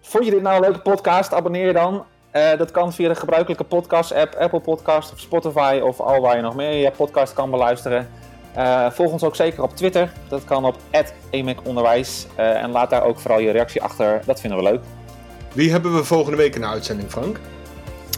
Vond 0.00 0.24
je 0.24 0.30
dit 0.30 0.42
nou 0.42 0.54
een 0.56 0.62
leuke 0.62 0.80
podcast? 0.80 1.32
Abonneer 1.32 1.66
je 1.66 1.72
dan. 1.72 2.06
Uh, 2.36 2.58
dat 2.58 2.70
kan 2.70 2.92
via 2.92 3.08
de 3.08 3.14
gebruikelijke 3.14 3.64
podcast-app, 3.64 4.34
Apple 4.34 4.60
Podcast 4.60 5.12
of 5.12 5.20
Spotify 5.20 5.80
of 5.82 6.00
al 6.00 6.20
waar 6.20 6.36
je 6.36 6.42
nog 6.42 6.56
meer 6.56 6.72
je 6.72 6.90
podcast 6.90 7.32
kan 7.32 7.50
beluisteren. 7.50 8.08
Uh, 8.56 8.90
volg 8.90 9.12
ons 9.12 9.22
ook 9.24 9.36
zeker 9.36 9.62
op 9.62 9.76
Twitter. 9.76 10.12
Dat 10.28 10.44
kan 10.44 10.64
op 10.64 10.76
@emekonderwijs 11.30 12.26
uh, 12.38 12.62
en 12.62 12.70
laat 12.70 12.90
daar 12.90 13.02
ook 13.02 13.18
vooral 13.18 13.40
je 13.40 13.50
reactie 13.50 13.82
achter. 13.82 14.20
Dat 14.24 14.40
vinden 14.40 14.58
we 14.58 14.64
leuk. 14.64 14.80
Wie 15.52 15.70
hebben 15.70 15.94
we 15.94 16.04
volgende 16.04 16.36
week 16.36 16.54
in 16.54 16.60
de 16.60 16.66
uitzending, 16.66 17.10
Frank? 17.10 17.40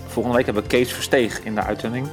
Volgende 0.07 0.37
week 0.37 0.47
hebben 0.47 0.63
we 0.63 0.69
Kees 0.69 0.93
Versteeg 0.93 1.41
in 1.45 1.55
de 1.55 1.63
uitzending. 1.63 2.09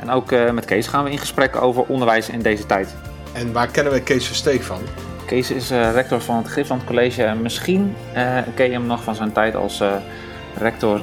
En 0.00 0.10
ook 0.10 0.30
met 0.30 0.64
Kees 0.64 0.86
gaan 0.86 1.04
we 1.04 1.10
in 1.10 1.18
gesprek 1.18 1.56
over 1.56 1.84
onderwijs 1.88 2.28
in 2.28 2.42
deze 2.42 2.66
tijd. 2.66 2.94
En 3.32 3.52
waar 3.52 3.68
kennen 3.68 3.92
we 3.92 4.02
Kees 4.02 4.26
Versteeg 4.26 4.64
van? 4.64 4.80
Kees 5.26 5.50
is 5.50 5.70
uh, 5.70 5.92
rector 5.92 6.20
van 6.20 6.36
het 6.36 6.46
Griffland 6.46 6.84
College 6.84 7.24
en 7.24 7.42
misschien 7.42 7.96
uh, 8.16 8.38
ken 8.54 8.66
je 8.66 8.72
hem 8.72 8.86
nog 8.86 9.02
van 9.02 9.14
zijn 9.14 9.32
tijd 9.32 9.54
als 9.54 9.82
uh, 10.54 10.60
rector 10.60 11.02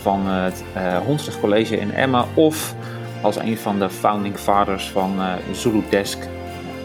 van 0.00 0.26
het 0.26 0.64
Hondstig 1.04 1.40
College 1.40 1.76
in 1.76 1.94
Emma 1.94 2.26
of 2.34 2.74
als 3.20 3.36
een 3.36 3.56
van 3.58 3.78
de 3.78 3.90
founding 3.90 4.36
fathers 4.38 4.90
van 4.90 5.20
Zulu 5.52 5.82
Desk 5.90 6.18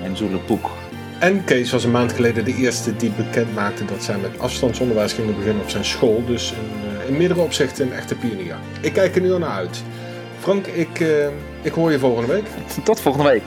en 0.04 0.18
Zulu 0.18 0.40
Boek. 0.48 0.70
En 1.20 1.44
Kees 1.44 1.72
was 1.72 1.84
een 1.84 1.92
maand 1.92 2.14
geleden 2.14 2.46
de 2.46 2.56
eerste 2.56 2.96
die 2.96 3.12
bekend 3.12 3.54
maakte 3.54 3.86
dat 3.86 4.04
zij 4.04 4.18
met 4.18 4.40
afstandsonderwijs 4.40 5.14
gingen 5.14 5.36
beginnen 5.36 5.64
op 5.64 5.70
zijn 5.70 5.86
school. 5.86 6.24
Dus 6.26 6.52
in, 6.52 7.08
in 7.08 7.18
meerdere 7.18 7.40
opzichten 7.40 7.86
een 7.86 7.94
echte 7.94 8.16
pionier. 8.16 8.56
Ik 8.82 8.94
kijk 8.94 9.16
er 9.16 9.22
nu 9.22 9.34
al 9.34 9.40
naar 9.40 9.50
uit. 9.50 9.84
Frank, 10.40 10.68
ik, 10.68 11.06
ik 11.62 11.72
hoor 11.72 11.92
je 11.92 12.00
volgende 12.00 12.34
week. 12.34 12.46
Tot 12.84 13.00
volgende 13.00 13.30
week. 13.30 13.44